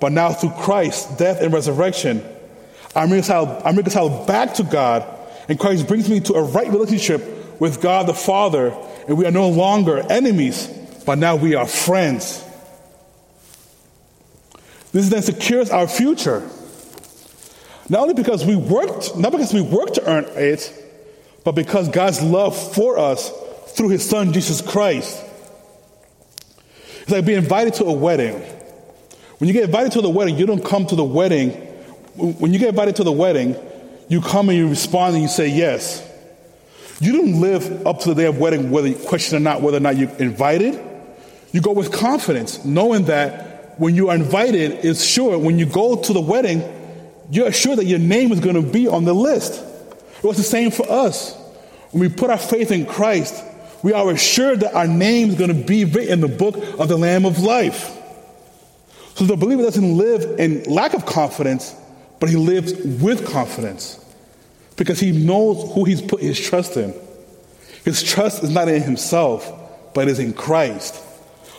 but 0.00 0.12
now 0.12 0.32
through 0.32 0.50
Christ's 0.50 1.16
death 1.16 1.40
and 1.40 1.52
resurrection, 1.52 2.24
I'm 2.94 3.10
reconciled, 3.10 3.62
I'm 3.64 3.76
reconciled 3.76 4.26
back 4.26 4.54
to 4.54 4.62
God, 4.62 5.06
and 5.48 5.58
Christ 5.58 5.86
brings 5.86 6.08
me 6.08 6.20
to 6.20 6.34
a 6.34 6.42
right 6.42 6.68
relationship 6.68 7.60
with 7.60 7.80
God 7.80 8.06
the 8.06 8.14
Father, 8.14 8.76
and 9.08 9.16
we 9.16 9.26
are 9.26 9.30
no 9.30 9.48
longer 9.48 9.98
enemies, 10.10 10.66
but 11.04 11.18
now 11.18 11.36
we 11.36 11.54
are 11.54 11.66
friends. 11.66 12.42
This 14.92 15.08
then 15.08 15.22
secures 15.22 15.70
our 15.70 15.86
future. 15.86 16.48
Not 17.88 18.00
only 18.00 18.14
because 18.14 18.44
we 18.44 18.56
worked, 18.56 19.16
not 19.16 19.30
because 19.32 19.54
we 19.54 19.60
worked 19.60 19.94
to 19.94 20.10
earn 20.10 20.24
it, 20.30 20.72
but 21.44 21.52
because 21.52 21.88
God's 21.88 22.22
love 22.22 22.56
for 22.74 22.98
us 22.98 23.30
through 23.68 23.90
his 23.90 24.08
son 24.08 24.32
Jesus 24.32 24.60
Christ. 24.60 25.22
It's 27.02 27.10
like 27.10 27.24
being 27.24 27.38
invited 27.38 27.74
to 27.74 27.84
a 27.84 27.92
wedding. 27.92 28.40
When 29.38 29.46
you 29.46 29.52
get 29.52 29.64
invited 29.64 29.92
to 29.92 30.00
the 30.00 30.10
wedding, 30.10 30.36
you 30.36 30.46
don't 30.46 30.64
come 30.64 30.86
to 30.86 30.96
the 30.96 31.04
wedding. 31.04 31.50
When 32.16 32.52
you 32.52 32.58
get 32.58 32.70
invited 32.70 32.96
to 32.96 33.04
the 33.04 33.12
wedding, 33.12 33.54
you 34.08 34.20
come 34.20 34.48
and 34.48 34.58
you 34.58 34.68
respond 34.68 35.14
and 35.14 35.22
you 35.22 35.28
say 35.28 35.48
yes. 35.48 36.02
You 37.00 37.12
don't 37.12 37.40
live 37.40 37.86
up 37.86 38.00
to 38.00 38.08
the 38.08 38.14
day 38.14 38.26
of 38.26 38.38
wedding 38.38 38.70
whether 38.70 38.88
you 38.88 38.94
question 38.94 39.36
or 39.36 39.40
not 39.40 39.60
whether 39.60 39.76
or 39.76 39.80
not 39.80 39.96
you're 39.96 40.10
invited. 40.16 40.80
You 41.52 41.60
go 41.60 41.72
with 41.72 41.92
confidence, 41.92 42.64
knowing 42.64 43.04
that 43.06 43.78
when 43.78 43.94
you 43.94 44.08
are 44.08 44.14
invited, 44.14 44.84
it's 44.84 45.04
sure 45.04 45.38
when 45.38 45.58
you 45.58 45.66
go 45.66 45.96
to 45.96 46.12
the 46.12 46.20
wedding, 46.20 46.62
you're 47.30 47.52
sure 47.52 47.76
that 47.76 47.84
your 47.84 47.98
name 47.98 48.32
is 48.32 48.40
going 48.40 48.54
to 48.56 48.62
be 48.62 48.88
on 48.88 49.04
the 49.04 49.12
list. 49.12 49.62
It 50.18 50.24
was 50.24 50.36
the 50.36 50.42
same 50.42 50.70
for 50.70 50.90
us. 50.90 51.34
When 51.90 52.00
we 52.00 52.08
put 52.08 52.30
our 52.30 52.38
faith 52.38 52.70
in 52.70 52.86
Christ, 52.86 53.44
we 53.82 53.92
are 53.92 54.10
assured 54.10 54.60
that 54.60 54.74
our 54.74 54.86
name 54.86 55.28
is 55.28 55.34
going 55.34 55.48
to 55.48 55.66
be 55.66 55.84
written 55.84 56.14
in 56.14 56.20
the 56.20 56.28
book 56.28 56.56
of 56.78 56.88
the 56.88 56.96
Lamb 56.96 57.26
of 57.26 57.40
Life. 57.40 57.92
So 59.14 59.24
the 59.24 59.36
believer 59.36 59.62
doesn't 59.62 59.96
live 59.96 60.38
in 60.38 60.64
lack 60.64 60.94
of 60.94 61.06
confidence, 61.06 61.74
but 62.20 62.28
he 62.28 62.36
lives 62.36 62.72
with 62.74 63.26
confidence 63.26 64.02
because 64.76 65.00
he 65.00 65.12
knows 65.12 65.72
who 65.74 65.84
he's 65.84 66.02
put 66.02 66.20
his 66.20 66.38
trust 66.38 66.76
in. 66.76 66.94
His 67.84 68.02
trust 68.02 68.42
is 68.42 68.50
not 68.50 68.68
in 68.68 68.82
himself, 68.82 69.50
but 69.94 70.08
is 70.08 70.18
in 70.18 70.32
Christ. 70.32 71.02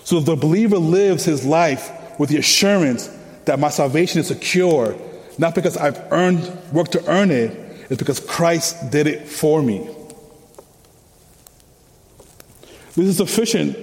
So 0.03 0.19
the 0.19 0.35
believer 0.35 0.77
lives 0.77 1.25
his 1.25 1.45
life 1.45 1.91
with 2.19 2.29
the 2.29 2.37
assurance 2.37 3.07
that 3.45 3.59
my 3.59 3.69
salvation 3.69 4.19
is 4.19 4.27
secure, 4.27 4.95
not 5.37 5.55
because 5.55 5.77
I've 5.77 5.99
earned, 6.11 6.51
worked 6.71 6.93
to 6.93 7.05
earn 7.09 7.31
it, 7.31 7.51
it's 7.89 7.97
because 7.97 8.19
Christ 8.19 8.91
did 8.91 9.07
it 9.07 9.27
for 9.27 9.61
me. 9.61 9.87
This 12.95 13.07
is 13.07 13.17
sufficient 13.17 13.77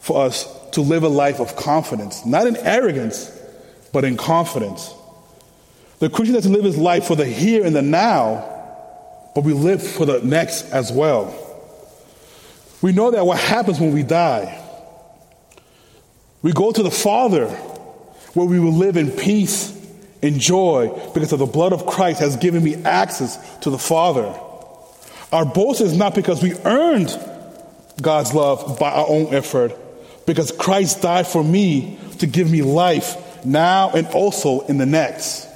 for 0.00 0.24
us 0.24 0.46
to 0.70 0.80
live 0.80 1.02
a 1.02 1.08
life 1.08 1.40
of 1.40 1.56
confidence, 1.56 2.24
not 2.24 2.46
in 2.46 2.56
arrogance, 2.56 3.30
but 3.92 4.04
in 4.04 4.16
confidence. 4.16 4.94
The 6.02 6.10
Christian 6.10 6.34
doesn't 6.34 6.52
live 6.52 6.64
his 6.64 6.76
life 6.76 7.04
for 7.04 7.14
the 7.14 7.24
here 7.24 7.64
and 7.64 7.76
the 7.76 7.80
now, 7.80 9.30
but 9.36 9.44
we 9.44 9.52
live 9.52 9.80
for 9.80 10.04
the 10.04 10.20
next 10.20 10.68
as 10.72 10.90
well. 10.90 11.32
We 12.82 12.90
know 12.90 13.12
that 13.12 13.24
what 13.24 13.38
happens 13.38 13.78
when 13.78 13.94
we 13.94 14.02
die, 14.02 14.60
we 16.42 16.52
go 16.52 16.72
to 16.72 16.82
the 16.82 16.90
Father 16.90 17.46
where 18.34 18.48
we 18.48 18.58
will 18.58 18.72
live 18.72 18.96
in 18.96 19.12
peace 19.12 19.80
and 20.24 20.40
joy 20.40 20.88
because 21.14 21.32
of 21.32 21.38
the 21.38 21.46
blood 21.46 21.72
of 21.72 21.86
Christ 21.86 22.18
has 22.18 22.34
given 22.36 22.64
me 22.64 22.74
access 22.82 23.38
to 23.60 23.70
the 23.70 23.78
Father. 23.78 24.34
Our 25.30 25.44
boast 25.44 25.80
is 25.80 25.96
not 25.96 26.16
because 26.16 26.42
we 26.42 26.54
earned 26.64 27.16
God's 28.00 28.34
love 28.34 28.76
by 28.80 28.90
our 28.90 29.06
own 29.08 29.32
effort, 29.32 29.72
because 30.26 30.50
Christ 30.50 31.00
died 31.00 31.28
for 31.28 31.44
me 31.44 31.96
to 32.18 32.26
give 32.26 32.50
me 32.50 32.62
life 32.62 33.44
now 33.44 33.90
and 33.90 34.08
also 34.08 34.62
in 34.62 34.78
the 34.78 34.86
next. 34.86 35.51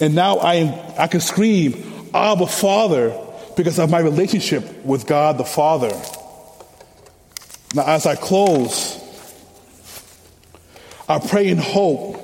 And 0.00 0.14
now 0.14 0.38
I, 0.38 0.54
am, 0.54 0.94
I 0.98 1.06
can 1.06 1.20
scream, 1.20 2.10
Abba, 2.12 2.46
Father, 2.46 3.18
because 3.56 3.78
of 3.78 3.90
my 3.90 4.00
relationship 4.00 4.84
with 4.84 5.06
God 5.06 5.38
the 5.38 5.44
Father. 5.44 5.90
Now, 7.74 7.86
as 7.86 8.06
I 8.06 8.14
close, 8.16 9.02
I 11.08 11.18
pray 11.18 11.48
and 11.50 11.60
hope 11.60 12.22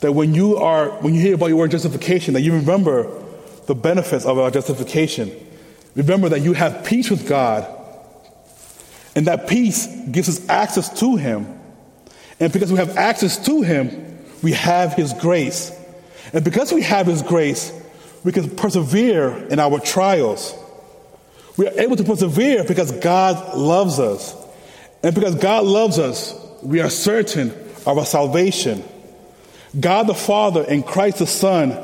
that 0.00 0.12
when 0.12 0.34
you 0.34 0.56
are 0.56 0.90
when 1.00 1.14
you 1.14 1.20
hear 1.20 1.34
about 1.34 1.46
your 1.46 1.56
word 1.56 1.70
justification, 1.70 2.34
that 2.34 2.42
you 2.42 2.52
remember 2.52 3.10
the 3.66 3.74
benefits 3.74 4.24
of 4.24 4.38
our 4.38 4.50
justification. 4.50 5.32
Remember 5.94 6.28
that 6.28 6.40
you 6.40 6.52
have 6.52 6.84
peace 6.84 7.10
with 7.10 7.28
God, 7.28 7.66
and 9.14 9.26
that 9.26 9.48
peace 9.48 9.86
gives 10.10 10.28
us 10.28 10.48
access 10.48 11.00
to 11.00 11.16
Him. 11.16 11.58
And 12.38 12.52
because 12.52 12.70
we 12.70 12.78
have 12.78 12.96
access 12.96 13.44
to 13.46 13.62
Him, 13.62 14.18
we 14.42 14.52
have 14.52 14.92
His 14.94 15.12
grace. 15.14 15.72
And 16.32 16.44
because 16.44 16.72
we 16.72 16.82
have 16.82 17.06
His 17.06 17.22
grace, 17.22 17.72
we 18.24 18.32
can 18.32 18.50
persevere 18.50 19.36
in 19.48 19.58
our 19.58 19.78
trials. 19.78 20.54
We 21.56 21.68
are 21.68 21.80
able 21.80 21.96
to 21.96 22.04
persevere 22.04 22.64
because 22.64 22.92
God 22.92 23.56
loves 23.56 23.98
us. 23.98 24.34
And 25.02 25.14
because 25.14 25.36
God 25.36 25.64
loves 25.64 25.98
us, 25.98 26.34
we 26.62 26.80
are 26.80 26.90
certain 26.90 27.50
of 27.86 27.98
our 27.98 28.04
salvation. 28.04 28.82
God 29.78 30.06
the 30.06 30.14
Father 30.14 30.64
and 30.68 30.84
Christ 30.84 31.18
the 31.18 31.26
Son 31.26 31.78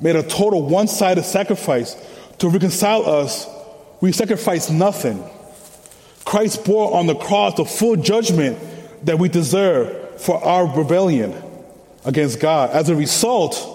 made 0.00 0.16
a 0.16 0.22
total 0.22 0.62
one 0.62 0.88
sided 0.88 1.24
sacrifice 1.24 1.96
to 2.38 2.48
reconcile 2.48 3.08
us. 3.08 3.46
We 4.00 4.12
sacrificed 4.12 4.72
nothing. 4.72 5.22
Christ 6.24 6.64
bore 6.64 6.94
on 6.94 7.06
the 7.06 7.14
cross 7.14 7.54
the 7.54 7.64
full 7.64 7.96
judgment 7.96 8.58
that 9.04 9.18
we 9.18 9.28
deserve 9.28 10.20
for 10.20 10.42
our 10.42 10.66
rebellion 10.66 11.34
against 12.04 12.40
God. 12.40 12.70
As 12.70 12.88
a 12.88 12.96
result, 12.96 13.73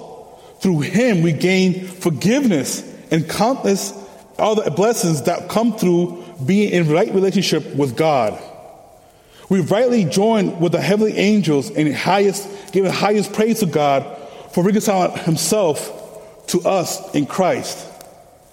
through 0.62 0.82
Him, 0.82 1.22
we 1.22 1.32
gain 1.32 1.86
forgiveness 1.86 2.84
and 3.12 3.28
countless 3.30 3.93
other 4.38 4.69
blessings 4.69 5.24
that 5.24 5.50
come 5.50 5.78
through 5.78 6.24
being 6.45 6.72
in 6.72 6.89
right 6.89 7.13
relationship 7.13 7.76
with 7.76 7.95
God. 7.95 8.41
We 9.50 9.62
rightly 9.62 10.06
join 10.06 10.60
with 10.60 10.74
the 10.74 10.82
heavenly 10.82 11.17
angels 11.17 11.69
in 11.72 11.91
highest, 11.91 12.72
giving 12.72 12.91
highest 12.91 13.34
praise 13.34 13.60
to 13.60 13.65
God 13.65 14.06
for 14.52 14.63
reconciling 14.63 15.17
Himself 15.19 16.48
to 16.48 16.62
us 16.62 17.13
in 17.15 17.26
Christ. 17.26 17.88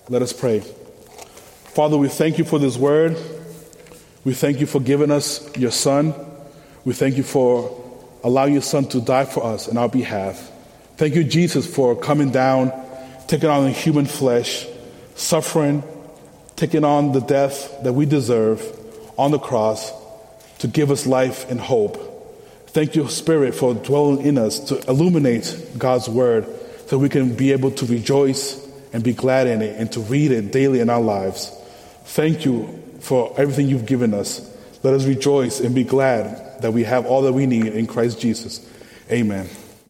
Let 0.08 0.22
us 0.22 0.32
pray. 0.32 0.60
Father, 0.60 1.98
we 1.98 2.08
thank 2.08 2.38
you 2.38 2.44
for 2.44 2.58
this 2.58 2.76
word. 2.76 3.16
We 4.24 4.32
thank 4.34 4.60
you 4.60 4.66
for 4.66 4.80
giving 4.80 5.10
us 5.10 5.54
your 5.56 5.70
Son. 5.70 6.14
We 6.84 6.94
thank 6.94 7.16
you 7.16 7.22
for 7.22 7.84
allowing 8.24 8.54
your 8.54 8.62
Son 8.62 8.86
to 8.86 9.00
die 9.00 9.24
for 9.24 9.44
us 9.44 9.68
in 9.68 9.76
our 9.76 9.88
behalf. 9.88 10.50
Thank 10.96 11.14
you, 11.14 11.24
Jesus, 11.24 11.72
for 11.72 11.94
coming 11.94 12.30
down, 12.30 12.72
taking 13.26 13.50
on 13.50 13.64
the 13.64 13.70
human 13.70 14.06
flesh, 14.06 14.66
suffering, 15.14 15.82
taking 16.56 16.84
on 16.84 17.12
the 17.12 17.20
death 17.20 17.82
that 17.82 17.92
we 17.92 18.06
deserve 18.06 18.62
on 19.18 19.30
the 19.30 19.38
cross 19.38 19.92
to 20.60 20.68
give 20.68 20.90
us 20.90 21.06
life 21.06 21.50
and 21.50 21.60
hope. 21.60 22.02
Thank 22.68 22.96
you, 22.96 23.08
Spirit, 23.08 23.54
for 23.54 23.74
dwelling 23.74 24.24
in 24.24 24.38
us 24.38 24.58
to 24.68 24.78
illuminate 24.88 25.72
God's 25.78 26.08
word 26.08 26.46
so 26.86 26.98
we 26.98 27.08
can 27.08 27.34
be 27.34 27.52
able 27.52 27.70
to 27.72 27.86
rejoice 27.86 28.62
and 28.92 29.02
be 29.02 29.12
glad 29.12 29.46
in 29.46 29.60
it 29.62 29.78
and 29.78 29.90
to 29.92 30.00
read 30.00 30.30
it 30.30 30.52
daily 30.52 30.80
in 30.80 30.88
our 30.88 31.00
lives. 31.00 31.50
Thank 32.04 32.44
you 32.44 32.82
for 33.00 33.34
everything 33.36 33.68
you've 33.68 33.86
given 33.86 34.14
us. 34.14 34.50
Let 34.82 34.94
us 34.94 35.04
rejoice 35.04 35.60
and 35.60 35.74
be 35.74 35.84
glad 35.84 36.62
that 36.62 36.72
we 36.72 36.84
have 36.84 37.06
all 37.06 37.22
that 37.22 37.32
we 37.32 37.46
need 37.46 37.66
in 37.66 37.86
Christ 37.86 38.20
Jesus. 38.20 38.66
Amen. 39.10 39.48